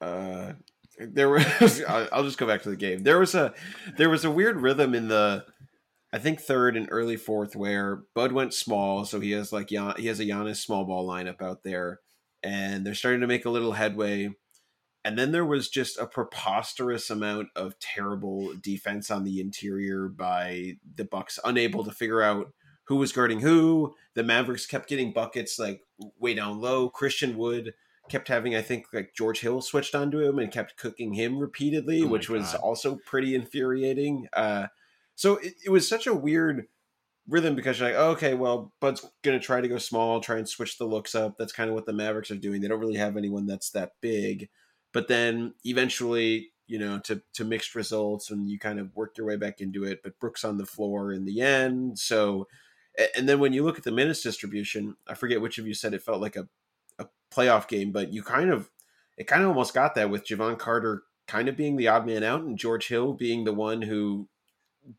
[0.00, 0.52] Uh
[0.98, 3.02] there was I'll just go back to the game.
[3.02, 3.54] There was a
[3.96, 5.44] there was a weird rhythm in the
[6.12, 9.76] I think third and early fourth where Bud went small, so he has like he
[10.06, 12.00] has a Giannis small ball lineup out there,
[12.42, 14.30] and they're starting to make a little headway
[15.06, 20.78] and then there was just a preposterous amount of terrible defense on the interior by
[20.96, 22.52] the Bucks, unable to figure out
[22.86, 23.94] who was guarding who.
[24.14, 25.80] The Mavericks kept getting buckets like
[26.18, 26.88] way down low.
[26.88, 27.72] Christian Wood
[28.08, 32.02] kept having, I think, like George Hill switched onto him and kept cooking him repeatedly,
[32.02, 32.38] oh which God.
[32.38, 34.26] was also pretty infuriating.
[34.32, 34.66] Uh,
[35.14, 36.66] so it, it, was such a weird
[37.28, 40.38] rhythm because you're like, oh, okay, well, Bud's going to try to go small, try
[40.38, 41.38] and switch the looks up.
[41.38, 42.60] That's kind of what the Mavericks are doing.
[42.60, 44.48] They don't really have anyone that's that big
[44.96, 49.26] but then eventually you know to to mixed results and you kind of work your
[49.26, 51.98] way back into it but brooks on the floor in the end.
[51.98, 52.48] So
[53.14, 55.92] and then when you look at the minutes distribution i forget which of you said
[55.92, 56.48] it felt like a,
[56.98, 58.70] a playoff game but you kind of
[59.18, 62.22] it kind of almost got that with Jevon Carter kind of being the odd man
[62.22, 64.28] out and George Hill being the one who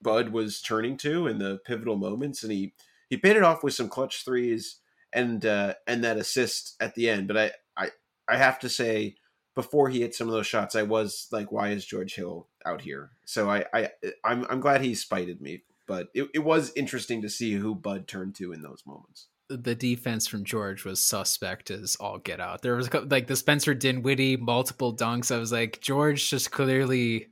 [0.02, 2.44] Bud was turning to in the pivotal moments.
[2.44, 2.74] And he
[3.10, 4.78] he paid it off with some clutch threes
[5.14, 7.28] and uh and that assist at the end.
[7.28, 7.90] But I I
[8.28, 9.16] I have to say
[9.58, 12.82] before he hit some of those shots, I was like, "Why is George Hill out
[12.82, 13.89] here?" So I, I
[14.24, 18.08] I'm I'm glad he spited me, but it, it was interesting to see who Bud
[18.08, 19.30] turned to in those moments.
[19.50, 22.62] The defense from George was suspect as all get out.
[22.62, 25.34] There was like the Spencer Dinwiddie multiple dunks.
[25.34, 27.30] I was like, George just clearly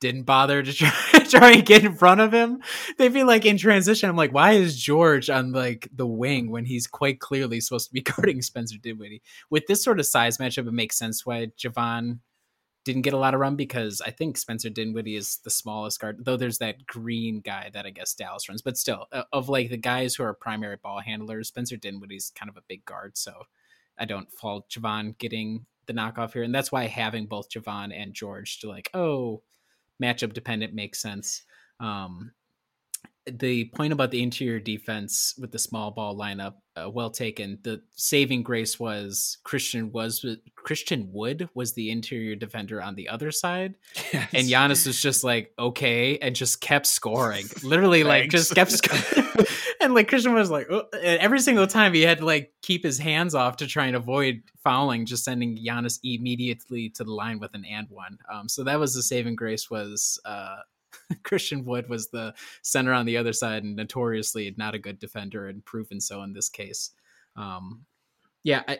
[0.00, 0.90] didn't bother to try,
[1.28, 2.62] try and get in front of him.
[2.98, 4.08] They'd be like in transition.
[4.08, 7.94] I'm like, why is George on like the wing when he's quite clearly supposed to
[7.94, 9.22] be guarding Spencer Dinwiddie?
[9.50, 12.20] With this sort of size matchup, it makes sense why Jevon
[12.84, 16.24] didn't get a lot of run because I think Spencer Dinwiddie is the smallest guard,
[16.24, 18.62] though there's that green guy that I guess Dallas runs.
[18.62, 22.56] But still, of like the guys who are primary ball handlers, Spencer Dinwiddie's kind of
[22.56, 23.16] a big guard.
[23.16, 23.32] So
[23.98, 26.42] I don't fault Jevon getting the knockoff here.
[26.42, 29.42] And that's why having both Jevon and George to like, oh,
[30.02, 31.42] matchup dependent makes sense.
[31.80, 32.32] Um,
[33.26, 37.58] the point about the interior defense with the small ball lineup, uh, well taken.
[37.62, 43.32] The saving grace was Christian was Christian Wood was the interior defender on the other
[43.32, 43.74] side,
[44.12, 44.30] yes.
[44.32, 47.46] and Giannis was just like okay, and just kept scoring.
[47.62, 49.46] Literally, like just kept scoring.
[49.86, 50.68] and like Christian was like
[51.02, 54.42] every single time he had to like keep his hands off to try and avoid
[54.62, 58.18] fouling, just sending Giannis immediately to the line with an and one.
[58.32, 60.20] Um, so that was the saving grace was.
[60.24, 60.56] Uh,
[61.24, 65.46] Christian Wood was the center on the other side and notoriously not a good defender
[65.46, 66.90] and proven so in this case.
[67.36, 67.84] Um,
[68.42, 68.78] yeah, I,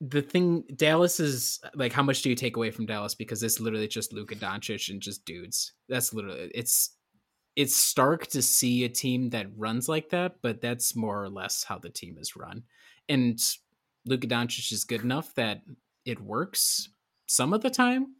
[0.00, 3.14] the thing Dallas is like, how much do you take away from Dallas?
[3.14, 5.72] Because it's literally just Luka Doncic and just dudes.
[5.88, 6.90] That's literally it's
[7.58, 11.64] it's stark to see a team that runs like that, but that's more or less
[11.64, 12.62] how the team is run.
[13.08, 13.36] And
[14.06, 15.62] Luka Doncic is good enough that
[16.04, 16.90] it works
[17.26, 18.14] some of the time,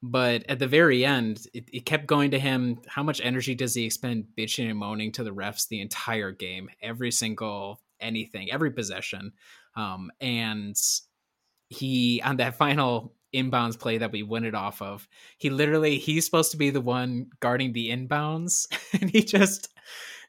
[0.00, 2.82] but at the very end, it, it, kept going to him.
[2.86, 6.70] How much energy does he expend bitching and moaning to the refs the entire game,
[6.80, 9.32] every single anything, every possession?
[9.74, 10.80] Um, and
[11.68, 16.24] he on that final inbounds play that we win it off of, he literally he's
[16.24, 18.66] supposed to be the one guarding the inbounds,
[19.00, 19.72] and he just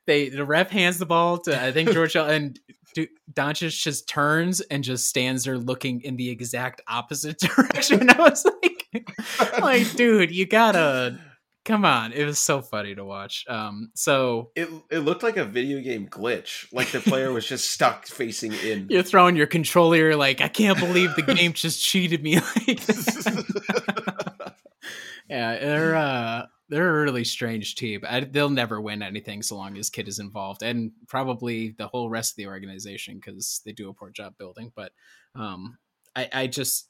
[0.06, 2.60] they the ref hands the ball to I think George and
[3.34, 8.02] Doncic just turns and just stands there looking in the exact opposite direction.
[8.02, 8.76] And I was like
[9.60, 11.20] like, dude, you gotta
[11.66, 12.14] come on.
[12.14, 13.44] It was so funny to watch.
[13.50, 16.72] Um, so it it looked like a video game glitch.
[16.72, 18.88] Like the player was just stuck facing in.
[18.90, 20.16] You're throwing your controller.
[20.16, 22.80] Like, I can't believe the game just cheated me like
[25.30, 28.02] yeah, they're uh, they're a really strange team.
[28.08, 32.10] I, they'll never win anything so long as Kidd is involved, and probably the whole
[32.10, 34.72] rest of the organization because they do a poor job building.
[34.76, 34.92] But
[35.36, 35.78] um,
[36.16, 36.90] I, I just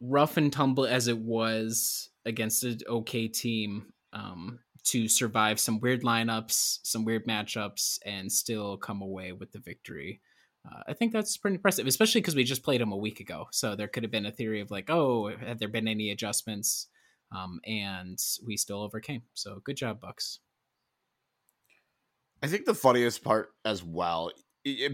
[0.00, 6.02] rough and tumble as it was against an okay team um, to survive some weird
[6.02, 10.20] lineups, some weird matchups, and still come away with the victory.
[10.66, 13.48] Uh, I think that's pretty impressive, especially because we just played them a week ago.
[13.52, 16.88] So there could have been a theory of like, oh, had there been any adjustments?
[17.34, 19.22] Um, and we still overcame.
[19.34, 20.40] So good job, Bucks.
[22.42, 24.30] I think the funniest part as well,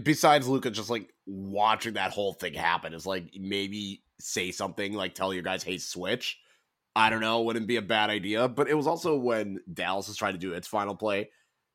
[0.03, 5.13] besides Luka just like watching that whole thing happen, is like maybe say something like
[5.13, 6.39] tell your guys, hey, switch.
[6.95, 8.47] I don't know, wouldn't be a bad idea.
[8.47, 11.29] But it was also when Dallas was trying to do its final play,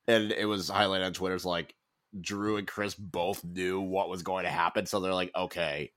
[0.09, 1.75] and it was highlighted on Twitter's like
[2.21, 5.93] Jrue and Khris both knew what was going to happen, so they're like, okay,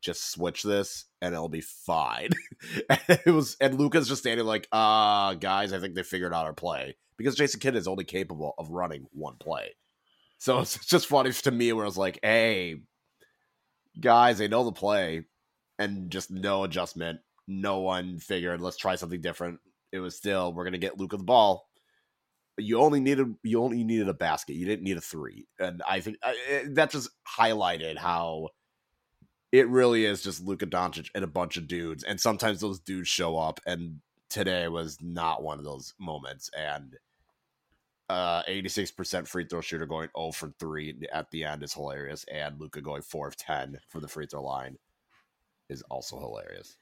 [0.00, 2.30] just switch this and it'll be fine.
[3.08, 6.52] it was and Luka's just standing like, uh, guys, I think they figured out our
[6.52, 6.96] play.
[7.16, 9.74] Because Jason Kidd is only capable of running one play.
[10.38, 12.76] So it's just funny to me where I was like, hey,
[14.00, 15.24] guys, they know the play
[15.78, 17.20] and just no adjustment.
[17.48, 19.58] No one figured let's try something different.
[19.90, 21.66] It was still we're gonna get Luka the ball.
[22.58, 24.54] You only needed you only needed a basket.
[24.54, 26.18] You didn't need a three, and I think
[26.66, 28.50] that just highlighted how
[29.50, 32.04] it really is just Luka Doncic and a bunch of dudes.
[32.04, 36.50] And sometimes those dudes show up, and today was not one of those moments.
[36.56, 36.96] And
[38.10, 42.24] uh 86% free throw shooter going 0 for 3 at the end is hilarious.
[42.32, 44.76] And Luka going 4 of 10 for the free throw line
[45.68, 46.76] is also hilarious.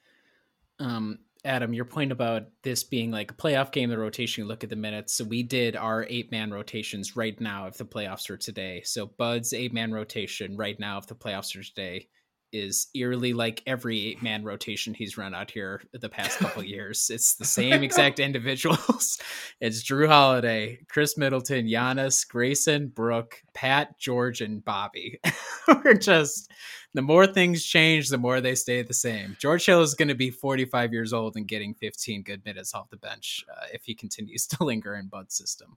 [0.79, 4.65] Um, Adam, your point about this being like a playoff game, the rotation, you look
[4.65, 5.15] at the minutes.
[5.15, 8.83] So we did our eight man rotations right now if the playoffs are today.
[8.85, 12.09] So Bud's eight man rotation right now if the playoffs are today
[12.53, 17.11] is eerily like every eight man rotation he's run out here the past couple years.
[17.13, 19.19] It's the same exact individuals.
[19.61, 25.21] it's Jrue Holiday, Khris Middleton, Giannis, Grayson, Brook, Pat, George, and Bobby.
[25.69, 26.51] We're just
[26.97, 29.37] the more things change, the more they stay the same.
[29.39, 32.89] George Hill is going to be 45 years old and getting 15 good minutes off
[32.89, 35.77] the bench uh, if he continues to linger in Bud's system.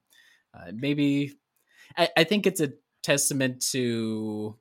[0.53, 1.37] Uh, maybe
[1.97, 2.71] I, I think it's a
[3.03, 4.55] testament to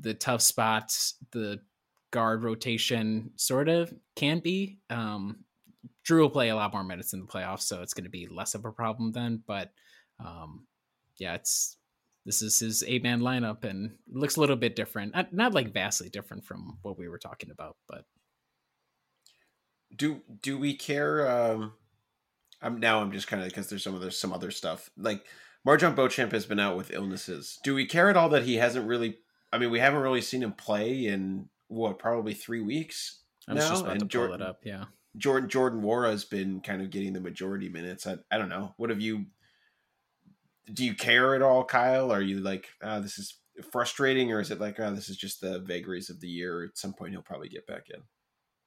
[0.00, 1.60] the tough spots, the
[2.12, 4.78] guard rotation sort of can be.
[4.88, 5.44] Um,
[6.06, 8.26] Jrue will play a lot more minutes in the playoffs, so it's going to be
[8.26, 9.42] less of a problem then.
[9.46, 9.70] But
[10.18, 10.66] um,
[11.18, 11.76] yeah, it's
[12.28, 15.14] this is his eight man lineup and looks a little bit different.
[15.14, 18.04] Not, not like vastly different from what we were talking about, but
[19.96, 21.26] do do we care?
[21.26, 21.72] Um,
[22.60, 25.24] I'm now I'm just kind of because there's some other some other stuff like
[25.66, 27.58] MarJon Beauchamp has been out with illnesses.
[27.64, 29.20] Do we care at all that he hasn't really
[29.50, 33.64] I mean, we haven't really seen him play in what probably three weeks I was
[33.64, 33.70] now.
[33.70, 34.84] Just about and to Jordan, pull it up, yeah.
[35.16, 38.06] Jordan Jordan Nwora has been kind of getting the majority minutes.
[38.06, 38.74] I, I don't know.
[38.76, 39.24] What have you?
[40.72, 42.12] Do you care at all, Kyle?
[42.12, 43.34] Are you like, oh, this is
[43.70, 46.64] frustrating, or is it like, oh, this is just the vagaries of the year?
[46.64, 48.00] At some point, he'll probably get back in.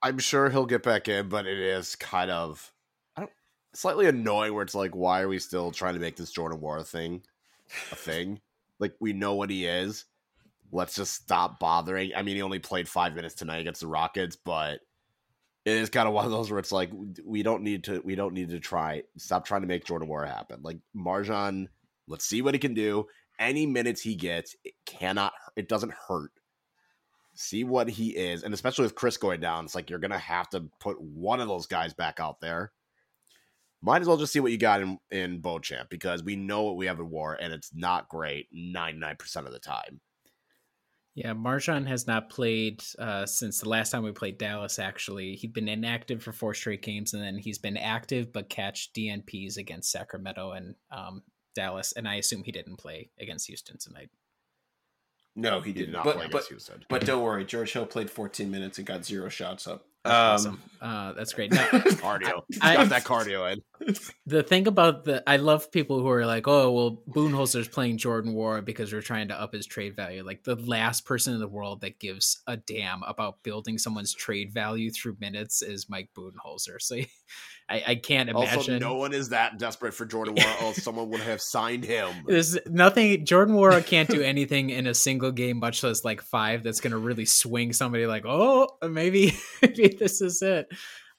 [0.02, 2.72] I'm sure he'll get back in, but it is kind of.
[3.16, 3.32] I don't.
[3.74, 6.86] slightly annoying where it's like, why are we still trying to make this Jordan Nwora
[6.86, 7.22] thing
[7.91, 8.41] a thing?
[8.82, 10.04] like we know what he is.
[10.74, 12.12] Let's just stop bothering.
[12.16, 14.82] I mean, he only played five minutes tonight against the Rockets, but
[15.64, 16.89] it is kind of one of those where it's like
[17.24, 20.28] we don't need to we don't need to try stop trying to make Jordan Nwora
[20.28, 20.62] happen.
[20.64, 21.68] Like MarJon,
[22.12, 23.07] let's see what he can do.
[23.39, 26.32] Any minutes he gets, it cannot it doesn't hurt.
[27.34, 30.49] See what he is, and especially with Khris going down, it's like you're gonna have
[30.49, 32.72] to put one of those guys back out there.
[33.82, 36.76] Might as well just see what you got in in Beauchamp because we know what
[36.76, 40.01] we have in Nwora, and it's not great ninety nine percent of the time.
[41.14, 44.80] Yeah, MarJon has not played uh, since the last time we played Dallas.
[44.80, 48.93] Actually, he'd been inactive for four straight games, and then he's been active but catch
[48.93, 51.22] DNPs against Sacramento and um,
[51.56, 51.91] Dallas.
[51.93, 54.10] And I assume he didn't play against Houston tonight.
[55.36, 56.84] No, he, He did did not but, play but, against Houston.
[56.89, 59.86] but don't worry, George Hill played 14 minutes and got zero shots up.
[60.04, 60.62] That's Um, awesome.
[60.82, 61.52] Uh, that's great.
[61.54, 62.43] Now, cardio.
[62.62, 63.62] I- got that cardio in.
[64.25, 68.34] the thing about the I love people who are like, oh well, Budenholzer's playing Jordan
[68.34, 70.23] Nwora because we're trying to up his trade value.
[70.23, 74.53] Like the last person in the world that gives a damn about building someone's trade
[74.53, 76.82] value through minutes is Mike Budenholzer.
[76.82, 76.97] So
[77.69, 78.57] I, I can't imagine.
[78.57, 82.09] Also, no one is that desperate for Jordan War, else someone would have signed him.
[82.27, 83.25] There's nothing.
[83.25, 86.63] Jordan Nwora can't do anything in a single game, much less like five.
[86.63, 88.05] That's going to really swing somebody.
[88.07, 90.67] Like, oh, maybe, maybe this is it.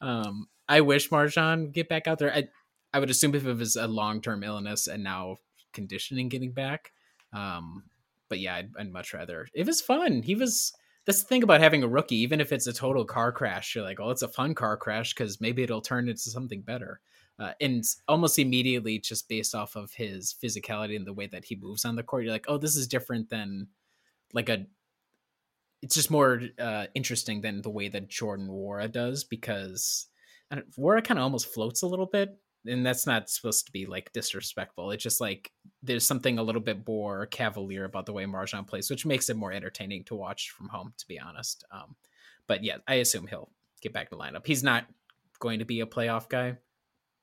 [0.02, 2.32] Um, I wish would get back out there.
[2.32, 2.48] I,
[2.92, 5.36] I would assume if it was a long term illness and now
[5.72, 6.92] conditioning getting back.
[7.32, 7.84] Um,
[8.28, 9.48] but yeah, I'd, I'd much rather.
[9.54, 10.22] It was fun.
[10.22, 10.72] He was.
[11.04, 12.16] That's the thing about having a rookie.
[12.16, 15.12] Even if it's a total car crash, you're like, oh, it's a fun car crash
[15.12, 17.00] because maybe it'll turn into something better
[17.38, 21.56] uh, and almost immediately just based off of his physicality and the way that he
[21.56, 23.66] moves on the court you're like oh this is different than
[24.32, 24.64] like a
[25.82, 30.06] it's just more uh, interesting than the way that Jordan Nwora does because
[30.53, 32.36] Nwora kind of almost floats a little bit
[32.66, 34.90] and that's not supposed to be like disrespectful.
[34.92, 35.50] It's just like
[35.82, 39.36] there's something a little bit more cavalier about the way MarJon plays which makes it
[39.36, 41.96] more entertaining to watch from home to be honest um,
[42.46, 43.50] but yeah i assume he'll
[43.82, 44.46] get back to lineup.
[44.46, 44.86] He's not
[45.40, 46.57] going to be a playoff guy.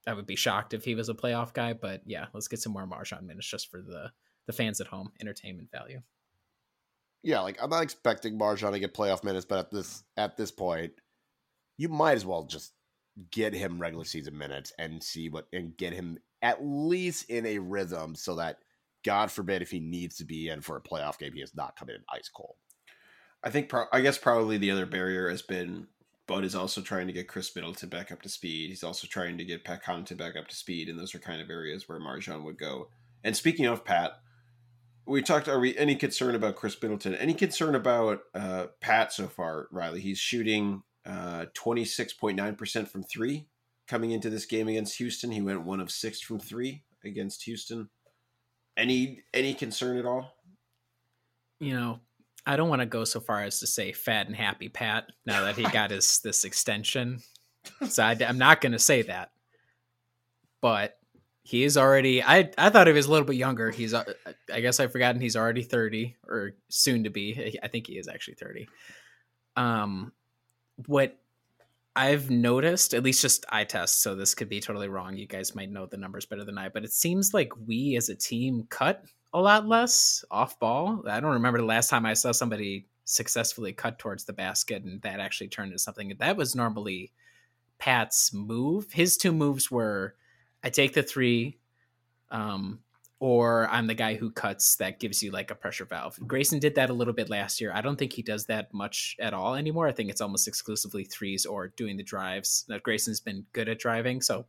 [0.06, 2.74] I would be shocked if he was a playoff guy, but yeah, let's get some
[2.74, 4.12] more MarJon minutes just for the
[4.46, 6.02] the fans at home, entertainment value.
[7.24, 10.52] Yeah, like I'm not expecting MarJon to get playoff minutes, but at this at this
[10.52, 10.94] point,
[11.78, 12.74] you might as well just
[13.32, 17.60] get him regular season minutes and see what and get him at least in a
[17.60, 18.60] rhythm so that
[19.04, 21.76] God forbid if he needs to be in for a playoff game, he is not
[21.76, 22.56] coming in ice cold.
[23.44, 25.88] I think, pro- I guess, probably the other barrier has been
[26.28, 28.70] Bud is also trying to get Khris Middleton back up to speed.
[28.70, 31.42] He's also trying to get Pat Connaughton back up to speed, and those are kind
[31.42, 32.90] of areas where MarJon would go.
[33.24, 34.12] And speaking of Pat,
[35.08, 35.48] we talked.
[35.48, 37.16] Are we any concern about Khris Middleton?
[37.16, 40.02] Any concern about uh, Pat so far, Riley?
[40.02, 40.84] He's shooting
[41.54, 43.48] twenty six point nine percent from three
[43.88, 45.32] coming into this game against Houston.
[45.32, 47.90] He went one of six from three against Houston.
[48.78, 50.36] Any any concern at all?
[51.60, 52.00] You know,
[52.46, 55.42] I don't want to go so far as to say fat and happy Pat now
[55.44, 57.20] that he got his this extension.
[57.88, 59.32] So I, am not going to say that.
[60.62, 60.98] But
[61.44, 62.24] he is already.
[62.24, 63.72] I I thought he was a little bit younger.
[63.72, 63.94] He's.
[63.94, 64.04] uh,
[64.54, 67.60] I guess I've forgotten he's already thirty or soon to be.
[67.64, 68.68] I think he is actually thirty.
[69.56, 70.14] Um,
[70.88, 71.18] what
[71.96, 75.18] I've noticed, at least just eye test, so this could be totally wrong.
[75.18, 78.10] You guys might know the numbers better than I, but it seems like we as
[78.10, 79.04] a team cut
[79.34, 81.04] a lot less off ball.
[81.08, 85.02] I don't remember the last time I saw somebody successfully cut towards the basket and
[85.02, 86.14] that actually turned into something.
[86.20, 87.12] That was normally
[87.80, 88.92] Pat's move.
[88.92, 90.16] His two moves were
[90.64, 91.58] I take the three,
[92.32, 92.80] um,
[93.20, 96.18] or I'm the guy who cuts that gives you like a pressure valve.
[96.26, 97.72] Grayson did that a little bit last year.
[97.74, 99.88] I don't think he does that much at all anymore.
[99.88, 102.66] I think it's almost exclusively threes or doing the drives.
[102.70, 104.46] Now, Grayson's been good at driving, so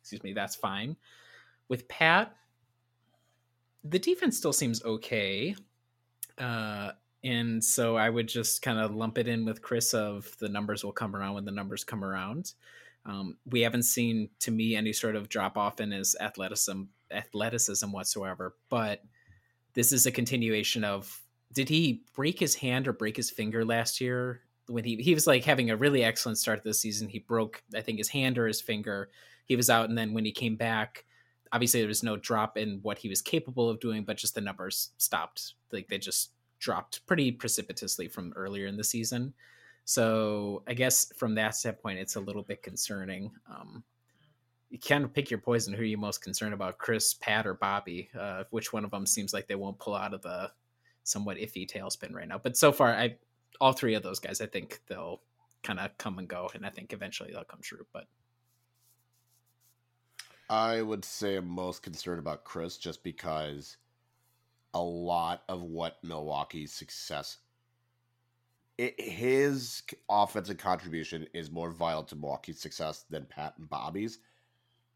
[0.00, 0.96] excuse me, that's fine.
[1.68, 2.36] With Pat,
[3.82, 5.56] the defense still seems okay.
[6.36, 6.92] Uh,
[7.24, 10.84] and so I would just kind of lump it in with Khris of the numbers
[10.84, 12.52] will come around when the numbers come around.
[13.04, 17.90] Um, we haven't seen to me any sort of drop off in his athleticism athleticism
[17.90, 19.02] whatsoever, but
[19.74, 21.20] this is a continuation of
[21.52, 25.26] did he break his hand or break his finger last year when he he was
[25.26, 27.08] like having a really excellent start this season.
[27.08, 29.10] He broke I think his hand or his finger.
[29.44, 31.04] He was out and then when he came back,
[31.52, 34.40] obviously there was no drop in what he was capable of doing, but just the
[34.40, 35.54] numbers stopped.
[35.72, 39.34] Like they just dropped pretty precipitously from earlier in the season.
[39.84, 43.32] So I guess from that standpoint, it's a little bit concerning.
[43.50, 43.82] Um,
[44.70, 45.74] you kind of pick your poison.
[45.74, 48.08] Who are you most concerned about, Khris, Pat, or Bobby?
[48.18, 50.50] Uh, which one of them seems like they won't pull out of the
[51.04, 52.38] somewhat iffy tailspin right now?
[52.38, 53.16] But so far, I
[53.60, 55.20] all three of those guys, I think they'll
[55.62, 57.86] kind of come and go, and I think eventually they'll come true.
[57.92, 58.06] But
[60.48, 63.76] I would say I'm most concerned about Khris just because
[64.74, 67.38] a lot of what Milwaukee's success
[68.78, 74.18] it, his offensive contribution is more vital to Milwaukee's success than Pat and Bobby's.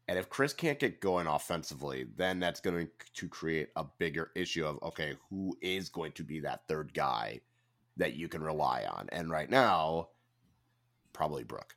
[0.07, 4.65] And if Khris can't get going offensively, then that's going to create a bigger issue
[4.65, 7.41] of okay, who is going to be that third guy
[7.97, 9.09] that you can rely on?
[9.11, 10.09] And right now,
[11.11, 11.75] probably Brook.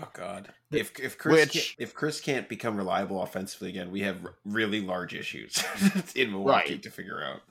[0.00, 0.48] Oh God!
[0.72, 4.80] If if Khris Which, can't, if Khris can't become reliable offensively again, we have really
[4.80, 5.62] large issues
[6.16, 6.82] in Milwaukee right.
[6.82, 7.42] to figure out.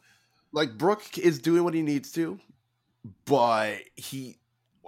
[0.52, 2.40] Like Brook is doing what he needs to,
[3.26, 4.38] but he,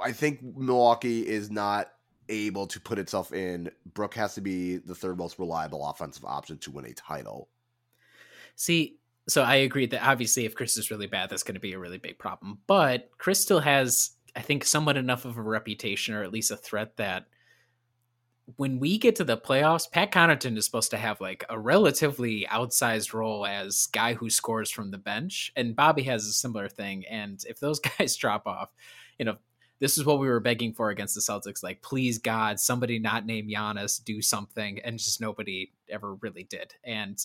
[0.01, 1.91] I think Milwaukee is not
[2.29, 3.71] able to put itself in.
[3.93, 7.49] Brook has to be the third most reliable offensive option to win a title.
[8.55, 8.97] See,
[9.27, 11.79] so I agree that obviously if Khris is really bad, that's going to be a
[11.79, 12.59] really big problem.
[12.67, 16.57] But Khris still has, I think, somewhat enough of a reputation or at least a
[16.57, 17.27] threat that
[18.57, 22.45] when we get to the playoffs, Pat Connaughton is supposed to have like a relatively
[22.51, 25.51] outsized role as guy who scores from the bench.
[25.55, 27.05] And Bobby has a similar thing.
[27.09, 28.69] And if those guys drop off,
[29.17, 29.37] you know,
[29.79, 31.63] this is what we were begging for against the Celtics.
[31.63, 34.79] Like, please God, somebody not named Giannis do something.
[34.79, 36.73] And just nobody ever really did.
[36.83, 37.17] And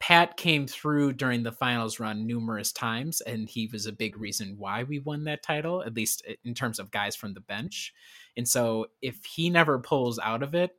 [0.00, 4.56] Pat came through during the finals run numerous times, and he was a big reason
[4.56, 7.92] why we won that title, at least in terms of guys from the bench.
[8.36, 10.74] And so if he never pulls out of it,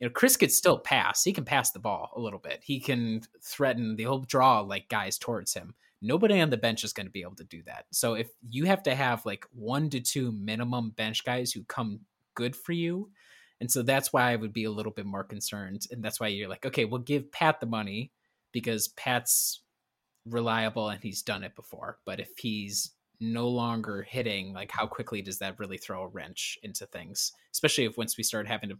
[0.00, 1.22] you know, Khris could still pass.
[1.22, 2.60] He can pass the ball a little bit.
[2.64, 5.74] He can threaten, the whole draw like guys towards him.
[6.00, 7.86] Nobody on the bench is going to be able to do that.
[7.92, 12.00] So if you have to have like one to two minimum bench guys who come
[12.34, 13.10] good for you,
[13.60, 15.86] and so that's why I would be a little bit more concerned.
[15.92, 18.10] And that's why you're like, okay, we'll give Pat the money
[18.52, 19.62] because Pat's
[20.26, 21.98] reliable and he's done it before.
[22.04, 26.58] But if he's no longer hitting, like how quickly does that really throw a wrench
[26.62, 27.32] into things?
[27.52, 28.78] Especially if once we start having to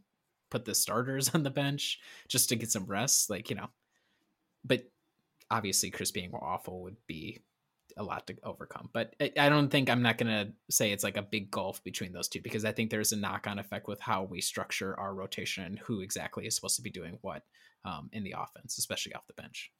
[0.51, 1.99] put the starters on the bench
[2.29, 3.69] just to get some rest, like you know.
[4.65, 4.85] But
[5.51, 7.41] obviously, Khris being awful would be
[7.97, 8.89] a lot to overcome.
[8.93, 12.29] But I don't think I'm not gonna say it's like a big gulf between those
[12.29, 15.65] two because I think there's a knock on effect with how we structure our rotation
[15.65, 17.43] and who exactly is supposed to be doing what
[17.85, 19.73] um, in the offense, especially off the bench.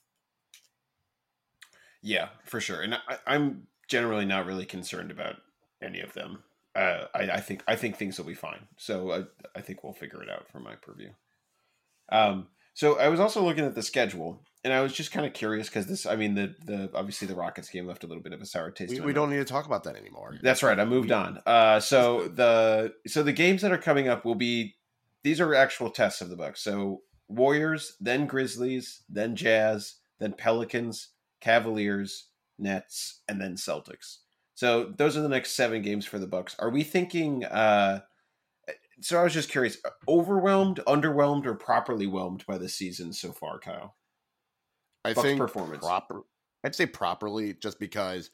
[2.03, 2.81] Yeah, for sure.
[2.81, 5.37] And I, I'm generally not really concerned about
[5.83, 6.43] any of them.
[6.75, 8.67] Uh, I, I, think I think things will be fine.
[8.77, 9.25] So I,
[9.57, 11.11] I think we'll figure it out from my purview.
[12.11, 15.33] Um, so I was also looking at the schedule, and I was just kind of
[15.33, 18.33] curious because this, I mean, the the obviously the Rockets game left a little bit
[18.33, 18.93] of a sour taste.
[18.93, 20.37] We, we don't need to talk about that anymore.
[20.43, 20.79] That's right.
[20.79, 21.41] I moved on.
[21.45, 24.77] Uh, so the so the games that are coming up will be
[25.25, 26.63] these are actual tests of the Bucks.
[26.63, 31.09] So Warriors, then Grizzlies, then Jazz, then Pelicans,
[31.41, 34.19] Cavaliers, Nets, and then Celtics.
[34.55, 36.55] So those are the next seven games for the Bucks.
[36.61, 37.45] Are we thinking?
[37.45, 38.01] Uh,
[39.01, 43.59] so I was just curious: overwhelmed, underwhelmed, or properly whelmed by the season so far,
[43.59, 43.97] Kyle?
[45.05, 45.85] I Bucks think performance.
[45.85, 46.23] Proper.
[46.65, 48.31] I'd say properly, just because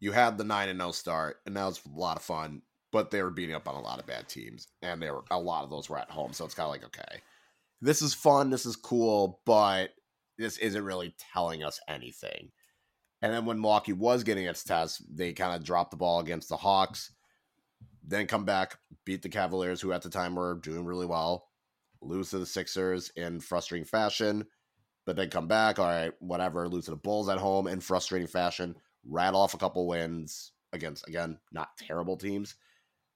[0.00, 2.62] you had the nine and no start, and that was a lot of fun.
[2.92, 5.38] But they were beating up on a lot of bad teams, and there were a
[5.38, 6.32] lot of those were at home.
[6.32, 7.20] So it's kind of like, okay,
[7.82, 9.90] this is fun, this is cool, but
[10.38, 12.50] this isn't really telling us anything.
[13.22, 16.48] And then when Milwaukee was getting its test, they kind of dropped the ball against
[16.48, 17.12] the Hawks,
[18.06, 21.48] then come back, beat the Cavaliers, who at the time were doing really well,
[22.00, 24.46] lose to the Sixers in frustrating fashion,
[25.06, 28.26] but then come back, all right, whatever, lose to the Bulls at home in frustrating
[28.28, 28.74] fashion,
[29.08, 32.56] rattle off a couple wins against, again, not terrible teams.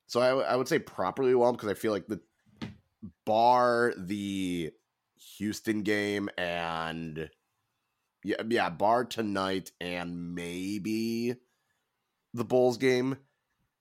[0.07, 2.21] So I, I would say properly well because I feel like the
[3.27, 4.71] bar the
[5.37, 7.29] Houston game and
[8.25, 11.35] yeah, yeah, bar tonight and maybe
[12.35, 13.17] the Bulls game.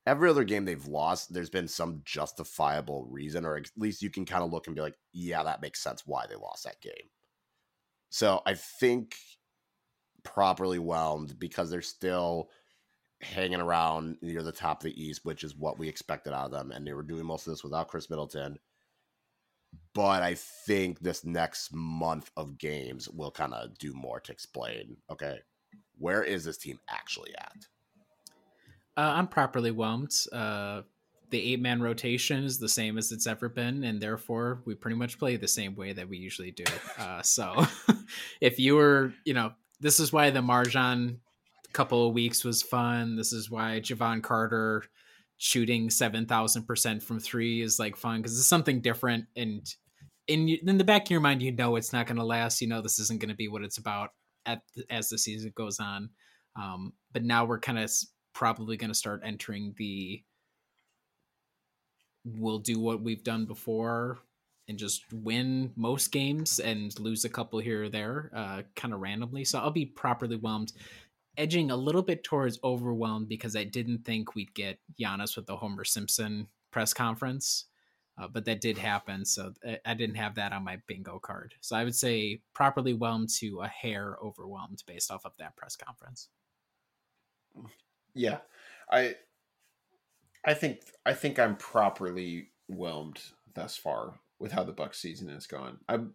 [0.08, 4.26] Every other game they've lost, there's been some justifiable reason, or at least you can
[4.26, 7.10] kind of look and be like, yeah, that makes sense why they lost that game.
[8.10, 9.16] So I think
[10.24, 12.50] properly whelmed because they're still
[13.22, 16.52] hanging around near the top of the East, which is what we expected out of
[16.52, 16.72] them.
[16.72, 18.60] And they were doing most of this without Khris Middleton
[19.94, 24.98] but I think this next month of games will kind of do more to explain.
[25.12, 25.40] Okay,
[25.98, 27.68] where is this team actually at?
[28.98, 30.14] Uh, I'm properly whelmed.
[30.32, 30.82] Uh,
[31.30, 34.98] the eight man rotation is the same as it's ever been, and therefore we pretty
[34.98, 36.66] much play the same way that we usually do.
[36.98, 37.66] Uh, so,
[38.42, 41.18] if you were, you know, this is why the MarJon
[41.74, 43.16] couple of weeks was fun.
[43.16, 44.84] This is why Jevon Carter
[45.38, 49.74] shooting 7000% from 3 is like fun cuz it's something different and
[50.28, 52.68] in in the back of your mind you know it's not going to last, you
[52.68, 54.10] know this isn't going to be what it's about
[54.46, 56.10] at as the season goes on.
[56.56, 57.92] Um, but now we're kind of
[58.34, 60.24] probably going to start entering the
[62.26, 64.20] we'll do what we've done before
[64.70, 69.00] and just win most games and lose a couple here or there, uh, kind of
[69.00, 69.44] randomly.
[69.44, 70.74] So I'll be properly whelmed,
[71.38, 75.58] edging a little bit towards overwhelmed because I didn't think we'd get Giannis with the
[75.58, 77.66] Homer Simpson press conference.
[78.22, 79.54] Uh, but that did happen, so
[79.86, 81.56] I didn't have that on my bingo card.
[81.62, 85.78] So I would say properly whelmed to a hair overwhelmed based off of that press
[85.78, 86.28] conference.
[88.14, 88.40] Yeah,
[88.92, 89.16] I,
[90.46, 93.22] I think I think I'm properly whelmed
[93.56, 95.80] thus far with how the Buck season has gone.
[95.88, 96.14] I'm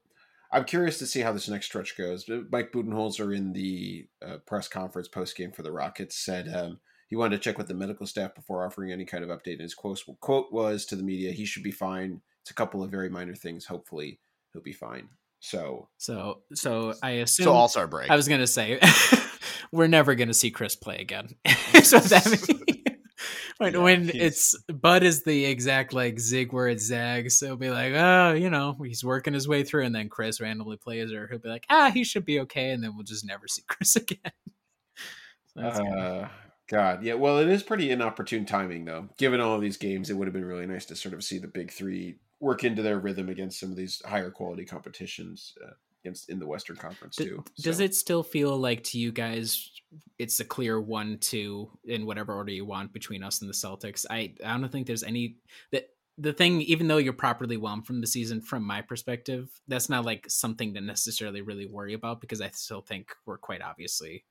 [0.53, 2.27] I'm curious to see how this next stretch goes.
[2.29, 7.17] Mike Budenholzer in the uh, press conference post game for the Rockets said um, he
[7.17, 9.55] wanted to check with the medical staff before offering any kind of update.
[9.55, 12.21] And his quote, quote was to the media, "He should be fine.
[12.43, 13.67] It's a couple of very minor things.
[13.67, 14.21] Hopefully,
[14.53, 15.09] he'll be fine."
[15.41, 17.45] So, so, so I assume.
[17.45, 18.11] So All Star break.
[18.11, 18.81] I was gonna say,
[19.73, 21.29] we're never gonna see Khris play again.
[21.83, 22.64] so that means
[23.73, 27.39] when, yeah, when it's Bud is the exact like zig where it zags.
[27.39, 30.41] So he'll be like, oh, you know, he's working his way through, and then Khris
[30.41, 33.27] randomly plays, or he'll be like, ah, he should be okay, and then we'll just
[33.27, 34.33] never see Khris again.
[35.57, 36.29] so uh,
[36.69, 37.15] God, yeah.
[37.15, 39.09] Well, it is pretty inopportune timing, though.
[39.19, 41.39] Given all of these games, it would have been really nice to sort of see
[41.39, 45.73] the big three work into their rhythm against some of these higher quality competitions uh,
[46.03, 47.43] against in the Western Conference too.
[47.55, 47.63] So.
[47.63, 49.71] Does it still feel like to you guys
[50.19, 54.05] it's a clear one two in whatever order you want between us and the Celtics?
[54.11, 55.37] I I don't think there's any
[55.73, 59.89] that the thing even though you're properly whelmed from the season from my perspective that's
[59.89, 64.25] not like something to necessarily really worry about because i still think we're quite obviously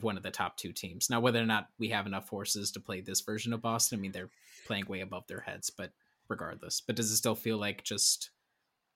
[0.00, 1.10] one of the top two teams.
[1.10, 4.02] Now, whether or not we have enough horses to play this version of Boston, I
[4.02, 4.30] mean, they're
[4.66, 5.92] playing way above their heads, but
[6.28, 6.80] regardless.
[6.80, 8.30] But does it still feel like just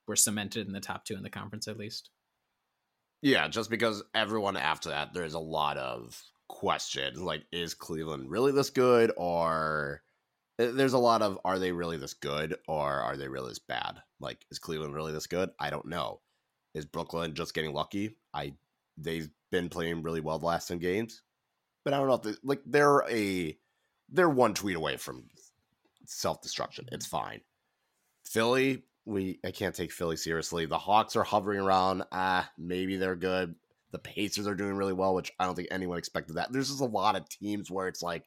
[0.07, 2.09] we're cemented in the top two in the conference at least?
[3.23, 7.21] Yeah, just because everyone after that, there's a lot of questions.
[7.21, 9.13] Like, is Cleveland really this good?
[9.15, 10.03] Or
[10.59, 12.57] eh, there's a lot of, are they really this good?
[12.67, 14.01] Or are they really this bad?
[14.19, 15.51] Like, is Cleveland really this good?
[15.57, 16.19] I don't know.
[16.73, 18.17] Is Brooklyn just getting lucky?
[18.33, 18.55] I
[18.97, 21.21] they've been playing really well the last 10 games.
[21.85, 23.57] But I don't know if they, like they're a
[24.09, 25.23] they're one tweet away from
[26.05, 26.89] self destruction.
[26.91, 27.39] It's fine.
[28.25, 30.65] Philly, we I can't take Philly seriously.
[30.65, 32.03] The Hawks are hovering around.
[32.11, 33.55] Ah, maybe they're good.
[33.91, 36.51] The Pacers are doing really well, which I don't think anyone expected that.
[36.51, 38.23] There's just a lot of teams where it's like,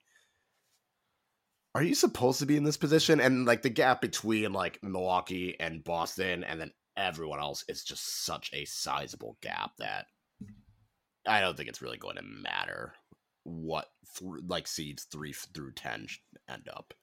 [1.74, 3.20] are you supposed to be in this position?
[3.20, 8.24] And like the gap between like Milwaukee and Boston and then everyone else is just
[8.24, 10.06] such a sizable gap that
[11.26, 12.94] I don't think it's really going to matter
[13.44, 16.06] what th- like seeds three through ten
[16.48, 16.94] end up.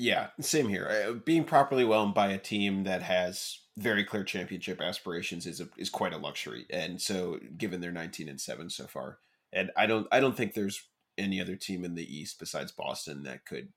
[0.00, 0.88] Yeah, same here.
[0.88, 5.68] Uh, being properly whelmed by a team that has very clear championship aspirations is a,
[5.76, 9.18] is quite a luxury, and so given they're nineteen and seven so far,
[9.52, 10.84] and I don't I don't think there's
[11.18, 13.72] any other team in the East besides Boston that could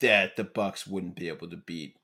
[0.00, 1.96] that the Bucks wouldn't be able to beat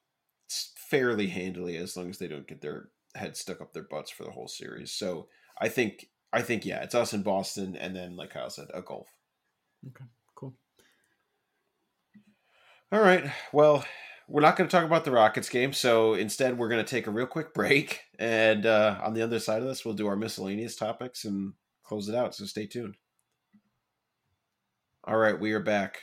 [0.76, 4.24] fairly handily as long as they don't get their had stuck up their butts for
[4.24, 4.90] the whole series.
[4.90, 5.28] So
[5.60, 8.82] I think I think yeah, it's us in Boston, and then like Kyle said, a
[8.82, 9.08] golf.
[9.86, 10.04] Okay.
[12.90, 13.30] All right.
[13.52, 13.84] Well,
[14.28, 17.06] we're not going to talk about the Rockets game, so instead we're going to take
[17.06, 20.16] a real quick break, and uh, on the other side of this, we'll do our
[20.16, 22.34] miscellaneous topics and close it out.
[22.34, 22.96] So stay tuned.
[25.04, 26.00] All right, we are back.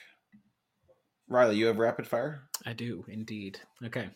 [1.27, 2.43] Riley, you have rapid fire.
[2.67, 3.59] I do indeed.
[3.83, 4.09] Okay.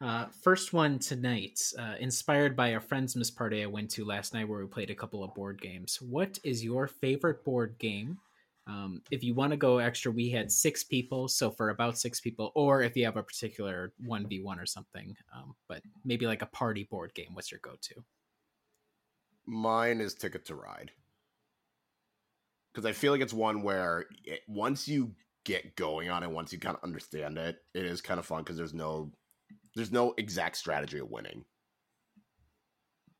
[0.00, 4.34] Uh, first one tonight, uh, inspired by a friend's miss party I went to last
[4.34, 5.98] night where we played a couple of board games.
[6.02, 8.18] What is your favorite board game?
[8.66, 12.20] Um, if you want to go extra, we had six people, so for about six
[12.20, 16.46] people, or if you have a particular 1v1 or something, um, but maybe like a
[16.46, 17.94] party board game, what's your go to?
[19.46, 20.92] Mine is Ticket to Ride.
[22.72, 26.52] Because I feel like it's one where it, once you get going on it, once
[26.52, 29.10] you kind of understand it, it is kind of fun because there's no
[29.74, 31.44] there's no exact strategy of winning.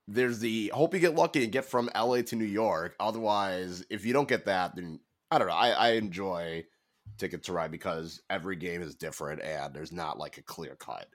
[0.09, 2.95] There's the hope you get lucky and get from LA to New York.
[2.99, 5.01] Otherwise, if you don't get that, then
[5.33, 5.55] I don't know.
[5.55, 6.67] I, I enjoy
[7.17, 11.07] Ticket to Ride because every game is different and there's not like a clear cut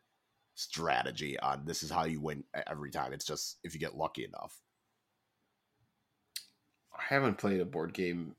[0.55, 3.13] strategy on this is how you win every time.
[3.13, 4.59] It's just if you get lucky enough.
[6.97, 8.33] I haven't played a board game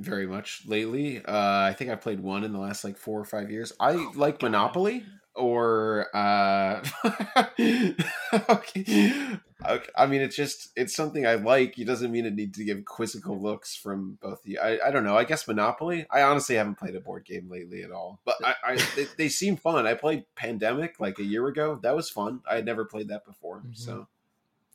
[0.00, 1.24] very much lately.
[1.24, 3.72] Uh, I think I played one in the last like four or five years.
[3.78, 4.42] I oh, like.
[4.42, 5.04] Monopoly
[5.36, 6.82] or uh
[8.50, 9.38] okay.
[9.66, 9.90] Okay.
[9.96, 11.78] I mean it's just it's something I like.
[11.78, 15.04] It doesn't mean it needs to give quizzical looks from both the I, I don't
[15.04, 15.16] know.
[15.16, 16.06] I guess Monopoly.
[16.10, 18.20] I honestly haven't played a board game lately at all.
[18.24, 19.86] But I, I they, they, seem fun.
[19.86, 21.78] I played Pandemic like a year ago.
[21.82, 22.40] That was fun.
[22.50, 23.58] I had never played that before.
[23.58, 23.72] Mm-hmm.
[23.74, 24.08] So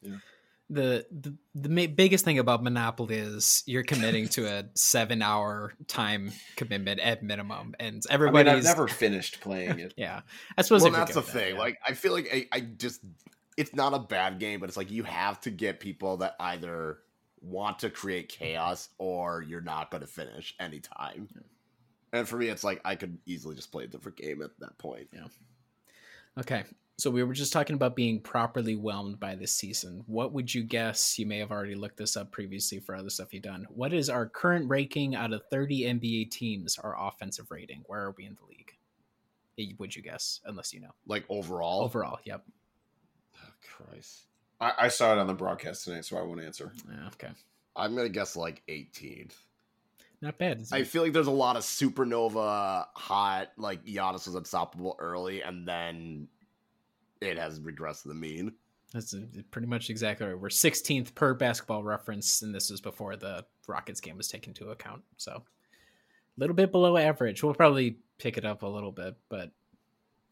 [0.02, 0.18] yeah.
[0.70, 6.32] the the, the biggest thing about Monopoly is you're committing to a seven hour time
[6.56, 9.94] commitment at minimum, and I mean, everybody's I've never finished playing it.
[9.98, 10.22] yeah.
[10.58, 11.56] I suppose well, that's the thing.
[11.56, 11.62] yeah.
[11.62, 13.02] Like, I feel like I, I just
[13.58, 17.00] it's not a bad game, but it's like you have to get people that either
[17.42, 21.28] want to create chaos or you're not going to finish anytime.
[22.12, 24.78] And for me, it's like I could easily just play a different game at that
[24.78, 25.08] point.
[25.14, 25.28] Yeah.
[26.40, 26.64] Okay.
[26.98, 30.04] So we were just talking about being properly whelmed by this season.
[30.08, 31.20] What would you guess?
[31.20, 33.68] You may have already looked this up previously for other stuff you've done.
[33.70, 37.84] What is our current ranking out of 30 NBA teams, our offensive rating?
[37.88, 39.78] Where are we in the league?
[39.78, 40.40] Would you guess?
[40.46, 40.92] Unless you know.
[41.06, 42.46] Like overall, Overall, yep.
[43.68, 44.28] Christ,
[44.60, 46.72] I, I saw it on the broadcast tonight, so I won't answer.
[46.90, 47.34] Yeah, okay.
[47.76, 49.30] I'm gonna guess like 18.
[50.22, 50.66] Not bad.
[50.72, 55.68] I feel like there's a lot of supernova hot, like Giannis was unstoppable early, and
[55.68, 56.28] then
[57.22, 58.54] it has regressed to the mean.
[58.94, 59.20] That's uh,
[59.52, 60.40] pretty much exactly right.
[60.40, 64.70] We're 16th per basketball reference, and this was before the Rockets game was taken into
[64.70, 65.02] account.
[65.18, 67.44] So a little bit below average.
[67.44, 69.52] We'll probably pick it up a little bit, but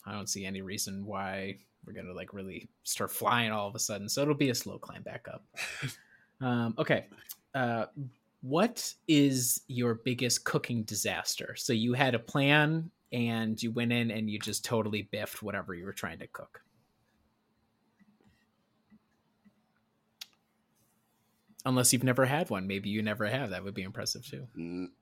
[0.06, 3.80] I don't see any reason why we're gonna like really start flying all of a
[3.80, 4.10] sudden.
[4.10, 5.46] So it'll be a slow climb back up.
[6.42, 7.06] um, okay.
[7.54, 7.86] Uh,
[8.42, 11.56] what is your biggest cooking disaster?
[11.58, 15.74] So you had a plan and you went in and you just totally biffed whatever
[15.74, 16.62] you were trying to cook.
[21.66, 23.52] Unless you've never had one, maybe you never have.
[23.52, 24.48] That would be impressive too.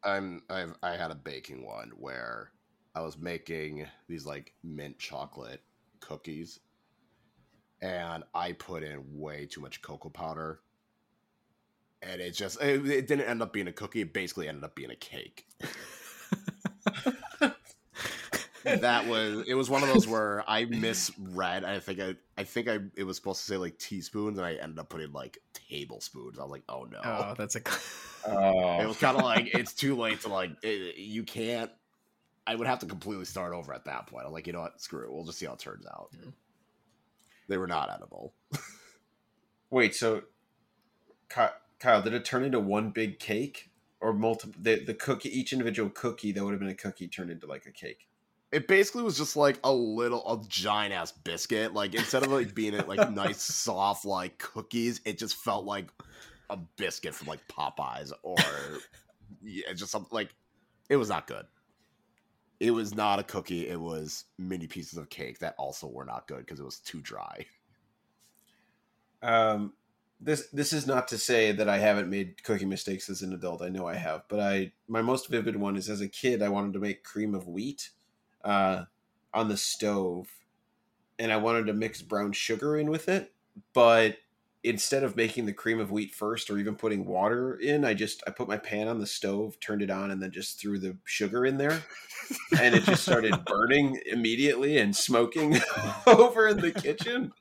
[0.03, 2.51] I'm I've I had a baking one where
[2.95, 5.61] I was making these like mint chocolate
[5.99, 6.59] cookies
[7.81, 10.61] and I put in way too much cocoa powder.
[12.03, 14.75] And it just it, it didn't end up being a cookie, it basically ended up
[14.75, 15.45] being a cake.
[18.63, 21.63] that was it was one of those where I misread.
[21.63, 24.53] I think I I think I it was supposed to say like teaspoons and I
[24.55, 26.39] ended up putting like tablespoons.
[26.39, 27.61] I was like, "Oh no." Oh, that's a.
[28.77, 31.71] It Oh, was kind of like it's too late to like it, you can't.
[32.47, 34.25] I would have to completely start over at that point.
[34.25, 34.81] I'm like, you know what?
[34.81, 35.11] Screw it.
[35.11, 36.09] We'll just see how it turns out.
[36.13, 36.31] Yeah.
[37.47, 38.33] They were not edible.
[39.69, 39.95] wait.
[39.95, 40.23] So,
[41.29, 43.69] Kyle, did it turn into one big cake
[43.99, 44.55] or multiple?
[44.61, 47.65] The the cookie, each individual cookie that would have been a cookie, turned into like
[47.65, 48.07] a cake.
[48.51, 51.73] It basically was just like a little, a giant ass biscuit.
[51.73, 55.89] Like instead of like being it like nice soft like cookies, it just felt like
[56.49, 58.37] a biscuit from like Popeyes or
[59.41, 60.33] yeah, just something like
[60.89, 61.45] it was not good.
[62.61, 63.67] It was not a cookie.
[63.67, 67.01] It was mini pieces of cake that also were not good because it was too
[67.01, 67.47] dry.
[69.23, 69.73] Um,
[70.19, 73.63] this this is not to say that I haven't made cooking mistakes as an adult.
[73.63, 76.49] I know I have, but I my most vivid one is as a kid I
[76.49, 77.89] wanted to make cream of wheat,
[78.43, 78.83] uh,
[79.33, 80.27] on the stove,
[81.17, 83.33] and I wanted to mix brown sugar in with it,
[83.73, 84.17] but
[84.63, 88.23] instead of making the cream of wheat first or even putting water in, I just
[88.27, 90.97] I put my pan on the stove, turned it on, and then just threw the
[91.05, 91.83] sugar in there,
[92.59, 95.57] and it just started burning immediately and smoking
[96.07, 97.31] over in the kitchen.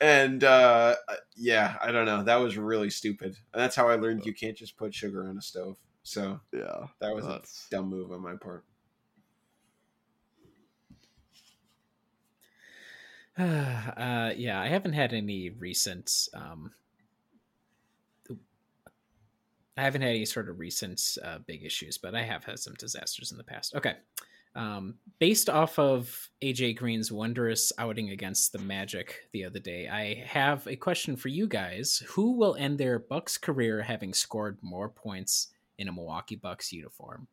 [0.00, 0.96] And uh
[1.36, 2.22] yeah i don't know.
[2.22, 3.36] That was really stupid.
[3.52, 5.76] And that's how i learned you can't just put sugar on a stove.
[6.02, 8.64] So Yeah, that was that's a dumb move on my part
[13.96, 16.28] uh, yeah, I haven't had any recent.
[16.34, 16.72] Um,
[19.76, 22.74] I haven't had any sort of recent uh, big issues, but I have had some
[22.74, 23.76] disasters in the past.
[23.76, 23.94] Okay.
[24.56, 30.14] Um, based off of AJ Green's wondrous outing against the Magic the other day, I
[30.26, 32.02] have a question for you guys.
[32.08, 37.28] Who will end their Bucks career having scored more points in a Milwaukee Bucks uniform?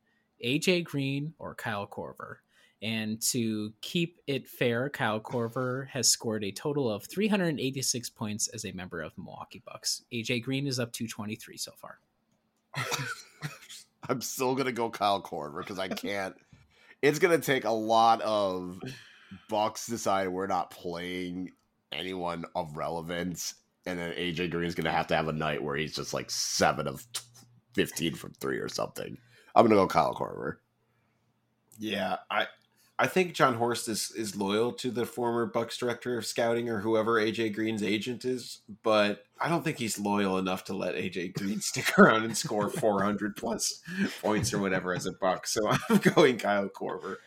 [0.45, 2.37] AJ Green or Kyle Korver?
[2.81, 8.65] And to keep it fair, Kyle Korver has scored a total of 386 points as
[8.65, 10.03] a member of the Milwaukee Bucks.
[10.13, 11.99] AJ Green is up to 23 so far.
[14.09, 16.35] I'm still gonna go Kyle Korver because I can't.
[17.01, 18.79] it's gonna take a lot of
[19.49, 21.51] Bucks deciding we're not playing
[21.91, 23.55] anyone of relevance,
[23.85, 26.87] and then AJ Green's gonna have to have a night where he's just like seven
[26.87, 27.03] of
[27.73, 29.17] fifteen from three or something.
[29.55, 30.57] I'm gonna go Kyle Korver.
[31.79, 32.45] yeah i
[32.99, 36.79] i think Jon Horst is is loyal to the former bucks director of scouting or
[36.79, 41.33] whoever aj green's agent is but i don't think he's loyal enough to let aj
[41.33, 43.81] green stick around and score 400 plus
[44.21, 47.17] points or whatever as a buck so i'm going kyle korver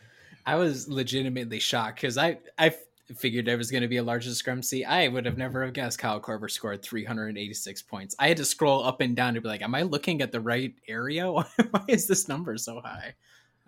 [0.45, 2.73] I was legitimately shocked because I I
[3.15, 4.85] figured there was going to be a large discrepancy.
[4.85, 8.15] I would have never have guessed Kyle Korver scored 386 points.
[8.19, 10.39] I had to scroll up and down to be like, am I looking at the
[10.41, 11.31] right area?
[11.31, 11.45] Why
[11.87, 13.15] is this number so high?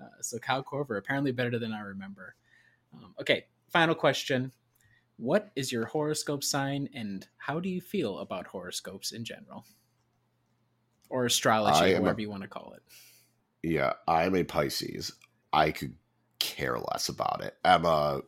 [0.02, 2.36] Uh, so Kyle Korver apparently better than I remember.
[2.94, 4.52] Um, okay, final question:
[5.18, 9.66] what is your horoscope sign and how do you feel about horoscopes in general?
[11.10, 12.82] Or astrology, whatever a, you want to call it.
[13.62, 15.12] Yeah, I'm a Pisces.
[15.54, 15.94] I could
[16.40, 17.56] care less about it.
[17.64, 18.22] I'm a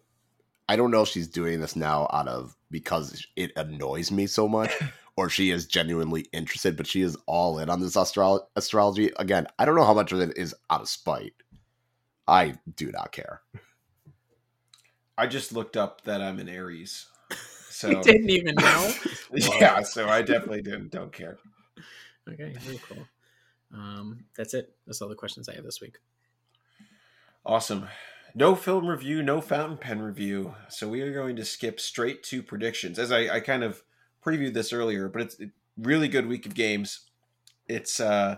[0.69, 4.47] I don't know if she's doing this now out of because it annoys me so
[4.47, 4.71] much
[5.17, 9.11] or she is genuinely interested, but she is all in on this astro- astrology.
[9.17, 11.34] Again, I don't know how much of it is out of spite.
[12.28, 13.41] I do not care.
[15.17, 17.07] I just looked up that I'm an Aries.
[17.74, 18.93] So you didn't even know.
[19.34, 20.91] yeah, so I definitely didn't.
[20.91, 21.39] Don't care.
[22.32, 23.05] Okay, very cool.
[23.74, 24.76] Um, that's it.
[24.86, 25.97] That's all the questions I have this week.
[27.43, 27.88] Awesome.
[28.36, 30.55] No film review, no fountain pen review.
[30.69, 32.97] So we are going to skip straight to predictions.
[32.99, 33.84] As I, I kind of
[34.24, 37.01] previewed this earlier, but it's a really good week of games.
[37.67, 38.38] It's uh,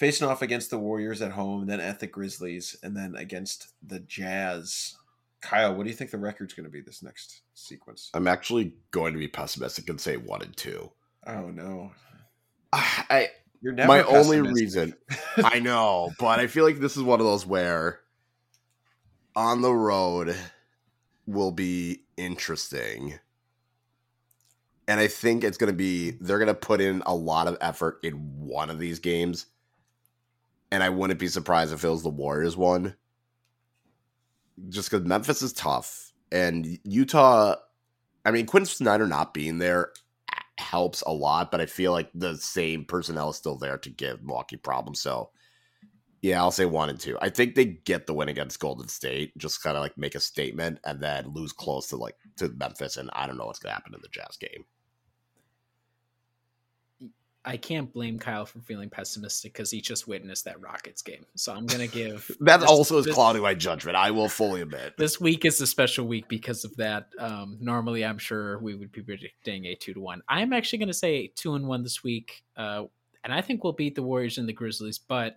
[0.00, 4.00] facing off against the Warriors at home, then at the Grizzlies, and then against the
[4.00, 4.96] Jazz.
[5.42, 8.10] Kyle, what do you think the record's going to be this next sequence?
[8.14, 10.90] I'm actually going to be pessimistic and say one and two.
[11.26, 11.92] Oh no!
[12.72, 13.28] I
[13.60, 14.94] you're never my only reason.
[15.36, 18.00] I know, but I feel like this is one of those where
[19.36, 20.34] on the road
[21.26, 23.18] will be interesting.
[24.88, 27.58] And I think it's going to be they're going to put in a lot of
[27.60, 29.44] effort in one of these games.
[30.72, 32.94] And I wouldn't be surprised if it was the Warriors one.
[34.68, 37.56] Just because Memphis is tough and Utah.
[38.24, 39.92] I mean, Quin Snyder not being there
[40.58, 44.22] helps a lot, but I feel like the same personnel is still there to give
[44.22, 45.00] Milwaukee problems.
[45.00, 45.30] So,
[46.20, 47.16] yeah, I'll say one and two.
[47.22, 50.20] I think they get the win against Golden State, just kind of like make a
[50.20, 53.74] statement, and then lose close to like to Memphis, and I don't know what's gonna
[53.74, 54.64] happen in the Jazz game.
[57.50, 61.26] I can't blame Kyle for feeling pessimistic because he just witnessed that Rockets game.
[61.34, 63.96] So I'm gonna give that this, also is this, clouding my judgment.
[63.96, 67.08] I will fully admit this week is a special week because of that.
[67.18, 70.22] Um, normally, I'm sure we would be predicting a two to one.
[70.28, 72.84] I'm actually gonna say two and one this week, uh,
[73.24, 75.00] and I think we'll beat the Warriors and the Grizzlies.
[75.00, 75.36] But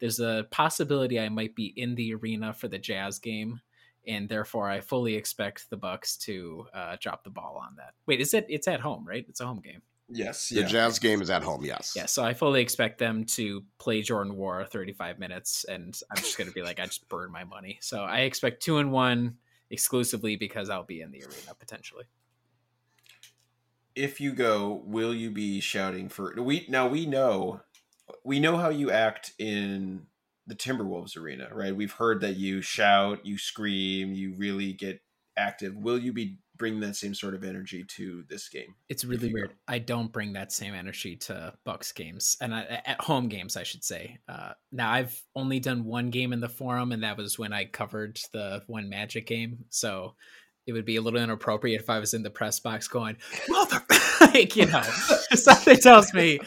[0.00, 3.62] there's a possibility I might be in the arena for the Jazz game,
[4.06, 7.94] and therefore I fully expect the Bucks to uh, drop the ball on that.
[8.04, 8.44] Wait, is it?
[8.50, 9.24] It's at home, right?
[9.30, 9.80] It's a home game.
[10.08, 10.50] Yes.
[10.50, 10.66] The yeah.
[10.66, 11.94] Jazz game is at home, yes.
[11.96, 16.36] Yeah, so I fully expect them to play Jordan Nwora 35 minutes, and I'm just
[16.36, 17.78] going to be like, I just burned my money.
[17.80, 19.36] So I expect two and one
[19.70, 22.04] exclusively because I'll be in the arena potentially.
[23.94, 27.60] If you go, will you be shouting for we now we know
[28.24, 30.06] we know how you act in
[30.46, 31.74] the Timberwolves arena, right?
[31.74, 35.00] We've heard that you shout, you scream, you really get
[35.36, 35.76] active.
[35.76, 38.74] Will you be bring that same sort of energy to this game.
[38.88, 39.52] It's really weird.
[39.66, 43.62] I don't bring that same energy to Bucks games and I, at home games, I
[43.62, 44.18] should say.
[44.28, 47.64] Uh, now I've only done one game in the forum, and that was when I
[47.64, 49.64] covered the one Magic game.
[49.70, 50.14] So
[50.66, 53.16] it would be a little inappropriate if I was in the press box going,
[53.48, 53.82] "Mother,"
[54.20, 54.82] like you know,
[55.34, 56.40] something tells me.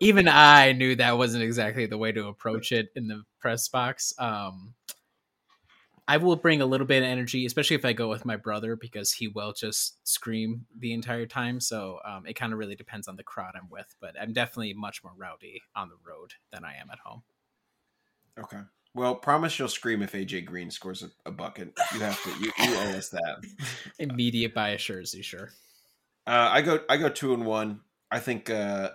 [0.00, 4.12] Even I knew that wasn't exactly the way to approach it in the press box.
[4.16, 4.74] Um,
[6.08, 8.76] I will bring a little bit of energy, especially if I go with my brother,
[8.76, 11.60] because he will just scream the entire time.
[11.60, 14.72] So um, it kind of really depends on the crowd I'm with, but I'm definitely
[14.72, 17.22] much more rowdy on the road than I am at home.
[18.40, 18.60] Okay.
[18.94, 21.78] Well, promise you'll scream if AJ Green scores a, a bucket.
[21.92, 22.30] You have to.
[22.40, 23.44] You, you owe us that.
[23.98, 25.50] Immediate bias jersey, sure.
[26.26, 26.80] Uh, I go.
[26.88, 27.80] I go two and one.
[28.10, 28.48] I think.
[28.48, 28.90] Uh,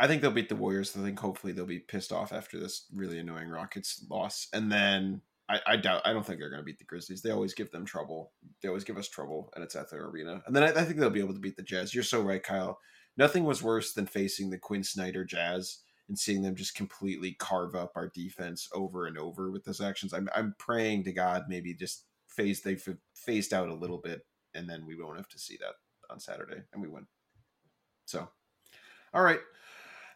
[0.00, 0.96] I think they'll beat the Warriors.
[0.96, 5.20] I think hopefully they'll be pissed off after this really annoying Rockets loss, and then
[5.48, 6.02] I, I doubt.
[6.04, 7.22] I don't think they're going to beat the Grizzlies.
[7.22, 8.32] They always give them trouble.
[8.62, 10.42] They always give us trouble, and it's at their arena.
[10.46, 11.94] And then I, I, think they'll be able to beat the Jazz.
[11.94, 12.78] You're so right, Kyle.
[13.16, 15.78] Nothing was worse than facing the Quin Snyder Jazz
[16.08, 20.12] and seeing them just completely carve up our defense over and over with those actions.
[20.12, 22.76] I'm I'm praying to God maybe just phase they
[23.14, 25.74] phased out a little bit, and then we won't have to see that
[26.10, 27.06] on Saturday, and we win.
[28.04, 28.28] So,
[29.14, 29.40] all right.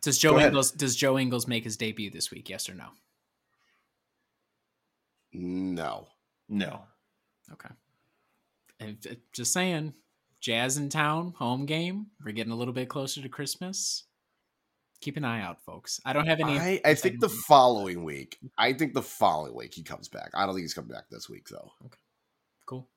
[0.02, 2.48] Does Joe Ingles does Joe Ingles make his debut this week?
[2.48, 2.86] Yes or no?
[5.32, 6.08] No.
[6.48, 6.82] No.
[7.52, 7.74] Okay.
[8.78, 9.94] And just saying,
[10.40, 12.06] Jazz in town, home game.
[12.24, 14.04] We're getting a little bit closer to Christmas.
[15.00, 16.00] Keep an eye out, folks.
[16.04, 16.58] I don't have any.
[16.58, 18.38] I, I think the following week.
[18.58, 20.30] I think the following week he comes back.
[20.34, 21.72] I don't think he's coming back this week though.
[21.86, 21.98] Okay.
[22.66, 22.88] Cool.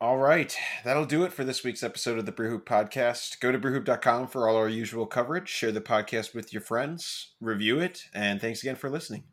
[0.00, 0.56] All right.
[0.84, 3.38] That'll do it for this week's episode of the Brewhoop Podcast.
[3.40, 5.48] Go to brewhoop.com for all our usual coverage.
[5.48, 9.24] Share the podcast with your friends, review it, and thanks again for listening.